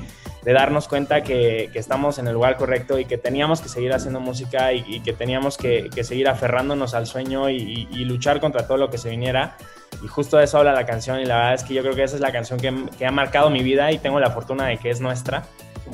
de 0.47 0.53
darnos 0.53 0.87
cuenta 0.87 1.25
que, 1.25 1.71
estamos 1.75 2.19
en 2.21 2.29
el 2.29 2.35
lugar 2.35 2.57
correcto 2.57 3.01
y 3.01 3.05
que 3.05 3.19
teníamos 3.19 3.61
que 3.61 3.69
seguir 3.69 3.93
haciendo 3.93 4.21
música 4.21 4.73
y, 4.73 5.01
que 5.01 5.13
teníamos 5.13 5.59
que, 5.59 5.91
seguir 6.05 6.29
aferrándonos 6.29 6.95
al 6.95 7.09
sueño 7.09 7.51
y, 7.51 8.05
luchar 8.05 8.39
contra 8.39 8.65
todo 8.65 8.79
lo 8.79 8.89
que 8.89 8.97
se 8.97 9.11
viniera. 9.11 9.57
Y 10.05 10.07
justo 10.07 10.37
de 10.37 10.45
eso 10.45 10.59
habla 10.59 10.73
la 10.73 10.87
canción 10.87 11.19
y 11.19 11.25
la 11.25 11.37
verdad 11.37 11.55
es 11.55 11.65
que 11.65 11.75
yo 11.75 11.83
creo 11.83 11.97
que 11.97 12.05
esa 12.05 12.15
es 12.15 12.21
la 12.21 12.31
canción 12.31 12.61
que, 12.61 13.05
ha 13.05 13.11
marcado 13.11 13.51
mi 13.51 13.65
vida 13.65 13.91
y 13.91 13.99
tengo 13.99 14.21
la 14.21 14.31
fortuna 14.31 14.69
de 14.69 14.77
que 14.77 14.89
es 14.89 15.01
nuestra. 15.01 15.43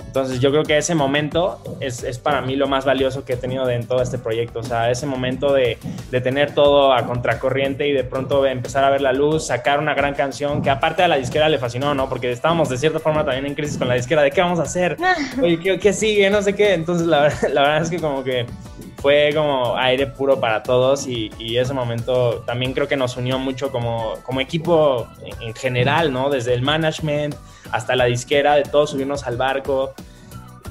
Entonces 0.07 0.41
yo 0.41 0.51
creo 0.51 0.63
que 0.63 0.77
ese 0.77 0.95
momento 0.95 1.61
es, 1.81 2.03
es, 2.03 2.19
para 2.19 2.43
mí 2.43 2.57
lo 2.57 2.69
más 2.69 2.85
valioso 2.85 3.25
que 3.25 3.35
he 3.35 3.37
tenido 3.37 3.69
en 3.71 3.87
todo 3.87 4.03
este 4.03 4.19
proyecto. 4.19 4.61
O 4.61 4.63
sea, 4.63 4.91
ese 4.91 5.07
momento 5.07 5.53
de, 5.53 5.79
de, 6.11 6.21
tener 6.21 6.55
todo 6.55 6.93
a 6.93 7.07
contracorriente 7.07 7.89
y 7.89 7.93
de 7.93 8.05
pronto 8.05 8.45
empezar 8.47 8.85
a 8.85 8.91
ver 8.91 9.01
la 9.01 9.13
luz, 9.13 9.47
sacar 9.47 9.79
una 9.79 9.95
gran 9.95 10.15
canción 10.15 10.63
que 10.63 10.71
aparte 10.71 11.03
a 11.03 11.09
la 11.09 11.17
disquera 11.17 11.49
le 11.49 11.59
fascinó, 11.59 11.95
¿no? 11.95 12.09
Porque 12.09 12.31
estábamos 12.31 12.69
de 12.69 12.79
cierta 12.79 12.99
forma 12.99 13.25
también 13.25 13.47
en 13.47 13.55
crisis 13.55 13.79
con 13.79 13.89
la 13.89 13.95
disquera 13.95 14.23
de 14.23 14.31
qué 14.31 14.41
vamos 14.41 14.59
a 14.59 14.63
hacer, 14.63 14.97
Oye, 15.43 15.59
¿qué, 15.59 15.79
qué 15.79 15.93
sigue, 15.93 16.29
no 16.31 16.43
sé 16.43 16.55
qué. 16.55 16.75
Entonces 16.75 17.07
la, 17.07 17.23
la 17.53 17.63
verdad 17.63 17.83
es 17.83 17.91
que 17.91 17.99
como 17.99 18.23
que 18.23 18.47
fue 19.03 19.31
como 19.35 19.77
aire 19.77 20.07
puro 20.07 20.39
para 20.39 20.63
todos 20.63 21.09
y, 21.09 21.29
y, 21.37 21.59
ese 21.59 21.75
momento 21.75 22.45
también 22.47 22.73
creo 22.73 22.87
que 22.87 22.97
nos 22.97 23.17
unió 23.17 23.37
mucho 23.37 23.73
como, 23.73 24.15
como 24.23 24.41
equipo 24.41 25.09
en, 25.25 25.49
en 25.49 25.55
general, 25.55 26.13
¿no? 26.13 26.31
Desde 26.31 26.55
el 26.55 26.63
management 26.63 27.35
hasta 27.73 27.97
la 27.97 28.05
disquera, 28.05 28.55
de 28.55 28.63
todos 28.63 28.91
subirnos 28.91 29.25
al 29.25 29.37
barco. 29.37 29.93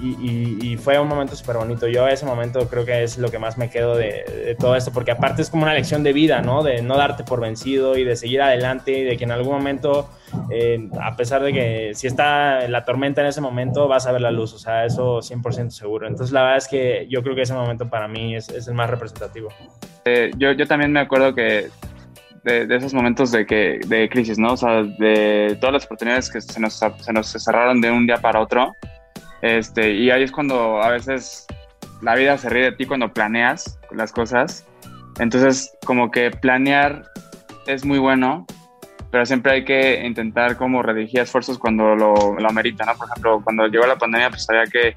Y, 0.01 0.17
y, 0.19 0.73
y, 0.73 0.77
fue 0.77 0.99
un 0.99 1.07
momento 1.07 1.35
súper 1.35 1.57
bonito. 1.57 1.87
Yo 1.87 2.07
ese 2.07 2.25
momento 2.25 2.67
creo 2.67 2.85
que 2.85 3.03
es 3.03 3.19
lo 3.19 3.29
que 3.29 3.37
más 3.37 3.57
me 3.59 3.69
quedo 3.69 3.95
de, 3.95 4.55
todo 4.59 4.75
esto, 4.75 4.91
porque 4.91 5.11
aparte 5.11 5.43
es 5.43 5.49
como 5.51 5.63
una 5.63 5.75
lección 5.75 6.01
de 6.01 6.11
vida, 6.11 6.41
¿no? 6.41 6.63
De 6.63 6.81
no 6.81 6.97
darte 6.97 7.23
por 7.23 7.39
vencido 7.39 7.95
y 7.97 8.03
de 8.03 8.15
seguir 8.15 8.41
adelante 8.41 8.97
y 8.97 9.03
de 9.03 9.15
que 9.15 9.25
en 9.25 9.31
algún 9.31 9.53
momento, 9.53 10.09
eh, 10.49 10.89
a 10.99 11.15
pesar 11.15 11.43
de 11.43 11.53
que 11.53 11.91
si 11.93 12.07
está 12.07 12.67
la 12.67 12.83
tormenta 12.83 13.21
en 13.21 13.27
ese 13.27 13.41
momento, 13.41 13.87
vas 13.87 14.07
a 14.07 14.11
ver 14.11 14.21
la 14.21 14.31
luz, 14.31 14.53
o 14.53 14.57
sea, 14.57 14.85
eso 14.85 15.19
100% 15.19 15.69
seguro. 15.69 16.07
Entonces 16.07 16.33
la 16.33 16.41
verdad 16.41 16.57
es 16.57 16.67
que 16.67 17.05
yo 17.07 17.21
creo 17.21 17.35
que 17.35 17.43
ese 17.43 17.53
momento 17.53 17.87
para 17.87 18.07
mí 18.07 18.35
es, 18.35 18.49
es 18.49 18.67
el 18.67 18.73
más 18.73 18.89
representativo. 18.89 19.49
Eh, 20.05 20.31
yo, 20.37 20.51
yo 20.53 20.65
también 20.65 20.91
me 20.91 20.99
acuerdo 20.99 21.35
que 21.35 21.69
de, 22.43 22.65
de, 22.65 22.75
esos 22.75 22.93
momentos 22.93 23.31
de, 23.31 23.45
que, 23.45 23.79
de 23.85 24.09
crisis, 24.09 24.37
¿no? 24.37 24.53
O 24.53 24.57
sea, 24.57 24.83
de 24.83 25.57
todas 25.59 25.73
las 25.73 25.85
oportunidades 25.85 26.29
que 26.29 26.41
se 26.41 26.59
nos, 26.59 26.73
se 26.73 27.13
nos 27.13 27.27
cerraron 27.27 27.81
de 27.81 27.91
un 27.91 28.07
día 28.07 28.17
para 28.17 28.39
otro. 28.39 28.73
Este, 29.41 29.93
y 29.93 30.11
ahí 30.11 30.23
es 30.23 30.31
cuando 30.31 30.81
a 30.81 30.89
veces 30.89 31.47
la 32.01 32.15
vida 32.15 32.37
se 32.37 32.49
ríe 32.49 32.63
de 32.63 32.71
ti 32.71 32.85
cuando 32.85 33.13
planeas 33.13 33.79
las 33.91 34.11
cosas. 34.11 34.65
Entonces, 35.19 35.71
como 35.85 36.11
que 36.11 36.31
planear 36.31 37.03
es 37.67 37.85
muy 37.85 37.99
bueno, 37.99 38.45
pero 39.11 39.25
siempre 39.25 39.51
hay 39.51 39.65
que 39.65 40.05
intentar 40.05 40.57
como 40.57 40.81
redirigir 40.81 41.21
esfuerzos 41.21 41.57
cuando 41.57 41.95
lo, 41.95 42.39
lo 42.39 42.49
amerita, 42.49 42.85
¿no? 42.85 42.95
Por 42.95 43.07
ejemplo, 43.09 43.41
cuando 43.43 43.67
llegó 43.67 43.85
la 43.85 43.97
pandemia, 43.97 44.29
pues 44.29 44.49
había 44.49 44.65
que 44.65 44.95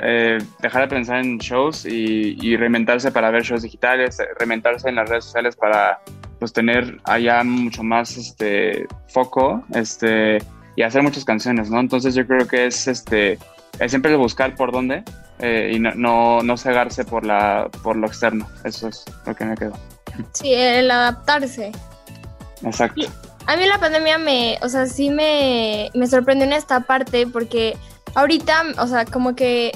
eh, 0.00 0.38
dejar 0.60 0.82
de 0.82 0.88
pensar 0.88 1.18
en 1.18 1.38
shows 1.38 1.84
y, 1.84 2.36
y, 2.40 2.56
reinventarse 2.56 3.10
para 3.10 3.30
ver 3.30 3.42
shows 3.42 3.62
digitales, 3.62 4.18
reinventarse 4.38 4.88
en 4.88 4.94
las 4.94 5.08
redes 5.08 5.24
sociales 5.24 5.56
para 5.56 6.00
pues 6.38 6.52
tener 6.52 7.00
allá 7.04 7.42
mucho 7.42 7.82
más 7.82 8.16
este 8.16 8.86
foco, 9.08 9.64
este 9.74 10.38
y 10.76 10.82
hacer 10.82 11.02
muchas 11.02 11.24
canciones, 11.24 11.70
¿no? 11.70 11.80
Entonces 11.80 12.14
yo 12.14 12.26
creo 12.26 12.46
que 12.46 12.66
es 12.66 12.86
este 12.88 13.38
es 13.78 13.90
siempre 13.90 14.14
buscar 14.16 14.54
por 14.54 14.72
dónde 14.72 15.02
eh, 15.38 15.72
y 15.74 15.78
no, 15.78 15.94
no, 15.94 16.42
no, 16.42 16.56
cegarse 16.56 17.04
por 17.04 17.26
la 17.26 17.68
por 17.82 17.96
lo 17.96 18.06
externo. 18.06 18.48
Eso 18.64 18.88
es 18.88 19.04
lo 19.26 19.34
que 19.34 19.44
me 19.44 19.56
quedó. 19.56 19.72
Sí, 20.32 20.52
el 20.52 20.90
adaptarse. 20.90 21.72
Exacto. 22.62 23.02
A 23.46 23.56
mí 23.56 23.66
la 23.66 23.78
pandemia 23.78 24.18
me, 24.18 24.58
o 24.62 24.68
sea, 24.68 24.86
sí 24.86 25.10
me, 25.10 25.90
me 25.94 26.06
sorprendió 26.06 26.46
en 26.46 26.52
esta 26.52 26.80
parte 26.80 27.26
porque 27.26 27.76
ahorita, 28.14 28.62
o 28.78 28.86
sea, 28.86 29.04
como 29.04 29.34
que 29.34 29.72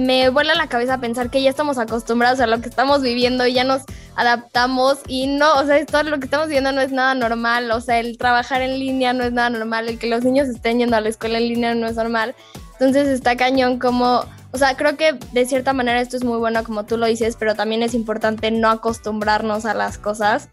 me 0.00 0.28
vuela 0.30 0.54
la 0.54 0.68
cabeza 0.68 0.98
pensar 0.98 1.30
que 1.30 1.42
ya 1.42 1.50
estamos 1.50 1.78
acostumbrados 1.78 2.40
a 2.40 2.46
lo 2.46 2.60
que 2.60 2.68
estamos 2.68 3.02
viviendo 3.02 3.46
y 3.46 3.52
ya 3.52 3.64
nos 3.64 3.82
adaptamos 4.16 4.98
y 5.06 5.26
no, 5.26 5.54
o 5.54 5.64
sea, 5.64 5.78
esto 5.78 6.02
lo 6.02 6.18
que 6.18 6.24
estamos 6.24 6.48
viviendo 6.48 6.72
no 6.72 6.80
es 6.80 6.92
nada 6.92 7.14
normal, 7.14 7.70
o 7.70 7.80
sea, 7.80 7.98
el 7.98 8.18
trabajar 8.18 8.62
en 8.62 8.78
línea 8.78 9.12
no 9.12 9.24
es 9.24 9.32
nada 9.32 9.50
normal, 9.50 9.88
el 9.88 9.98
que 9.98 10.08
los 10.08 10.24
niños 10.24 10.48
estén 10.48 10.78
yendo 10.78 10.96
a 10.96 11.00
la 11.00 11.08
escuela 11.08 11.38
en 11.38 11.48
línea 11.48 11.74
no 11.74 11.86
es 11.86 11.96
normal. 11.96 12.34
Entonces 12.72 13.08
está 13.08 13.36
cañón 13.36 13.78
como, 13.78 14.24
o 14.52 14.58
sea, 14.58 14.76
creo 14.76 14.96
que 14.96 15.18
de 15.32 15.44
cierta 15.44 15.72
manera 15.72 16.00
esto 16.00 16.16
es 16.16 16.24
muy 16.24 16.38
bueno 16.38 16.64
como 16.64 16.86
tú 16.86 16.96
lo 16.96 17.06
dices, 17.06 17.36
pero 17.38 17.54
también 17.54 17.82
es 17.82 17.94
importante 17.94 18.50
no 18.50 18.70
acostumbrarnos 18.70 19.66
a 19.66 19.74
las 19.74 19.98
cosas 19.98 20.48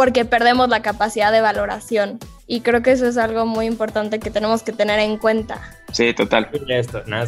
porque 0.00 0.24
perdemos 0.24 0.70
la 0.70 0.80
capacidad 0.80 1.30
de 1.30 1.42
valoración. 1.42 2.18
Y 2.46 2.62
creo 2.62 2.80
que 2.80 2.92
eso 2.92 3.06
es 3.06 3.18
algo 3.18 3.44
muy 3.44 3.66
importante 3.66 4.18
que 4.18 4.30
tenemos 4.30 4.62
que 4.62 4.72
tener 4.72 4.98
en 4.98 5.18
cuenta. 5.18 5.60
Sí, 5.92 6.14
total. 6.14 6.48
Esto, 6.68 7.02
no, 7.06 7.22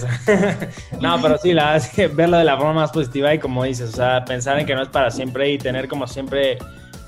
no, 1.03 1.21
pero 1.21 1.37
sí, 1.37 1.53
la 1.53 1.77
es 1.77 1.91
que 1.91 2.07
verlo 2.07 2.39
de 2.39 2.45
la 2.45 2.57
forma 2.57 2.73
más 2.73 2.91
positiva 2.91 3.35
y 3.35 3.39
como 3.39 3.65
dices, 3.65 3.91
o 3.91 3.97
sea, 3.97 4.25
pensar 4.25 4.59
en 4.59 4.65
que 4.65 4.75
no 4.75 4.85
es 4.85 4.89
para 4.89 5.11
siempre 5.11 5.51
y 5.51 5.59
tener 5.59 5.87
como 5.87 6.07
siempre 6.07 6.57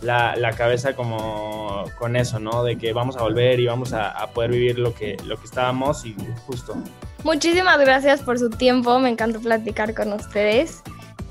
la, 0.02 0.36
la 0.36 0.52
cabeza 0.52 0.94
como 0.94 1.84
con 1.98 2.14
eso, 2.16 2.38
¿no? 2.38 2.62
De 2.62 2.76
que 2.76 2.92
vamos 2.92 3.16
a 3.16 3.22
volver 3.22 3.58
y 3.58 3.64
vamos 3.64 3.94
a, 3.94 4.10
a, 4.10 4.26
poder 4.32 4.50
vivir 4.50 4.78
lo 4.78 4.94
que, 4.94 5.16
lo 5.24 5.38
que 5.38 5.46
estábamos 5.46 6.04
y 6.04 6.14
justo. 6.46 6.76
Muchísimas 7.22 7.78
gracias 7.80 8.20
por 8.20 8.38
su 8.38 8.50
tiempo, 8.50 8.98
me 8.98 9.08
encantó 9.08 9.40
platicar 9.40 9.94
con 9.94 10.12
ustedes. 10.12 10.82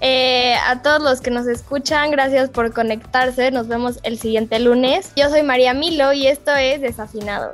Eh, 0.05 0.55
a 0.67 0.81
todos 0.81 1.01
los 1.01 1.21
que 1.21 1.31
nos 1.31 1.47
escuchan, 1.47 2.11
gracias 2.11 2.49
por 2.49 2.73
conectarse. 2.73 3.51
Nos 3.51 3.69
vemos 3.69 3.99
el 4.03 4.19
siguiente 4.19 4.59
lunes. 4.59 5.13
Yo 5.15 5.29
soy 5.29 5.43
María 5.43 5.73
Milo 5.73 6.11
y 6.11 6.27
esto 6.27 6.53
es 6.53 6.81
Desafinados. 6.81 7.53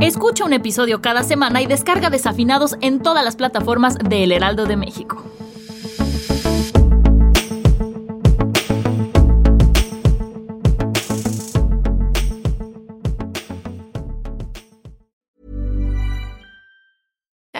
Escucha 0.00 0.46
un 0.46 0.54
episodio 0.54 1.02
cada 1.02 1.24
semana 1.24 1.60
y 1.60 1.66
descarga 1.66 2.08
Desafinados 2.08 2.78
en 2.80 3.00
todas 3.00 3.22
las 3.22 3.36
plataformas 3.36 3.98
de 3.98 4.24
El 4.24 4.32
Heraldo 4.32 4.64
de 4.64 4.78
México. 4.78 5.22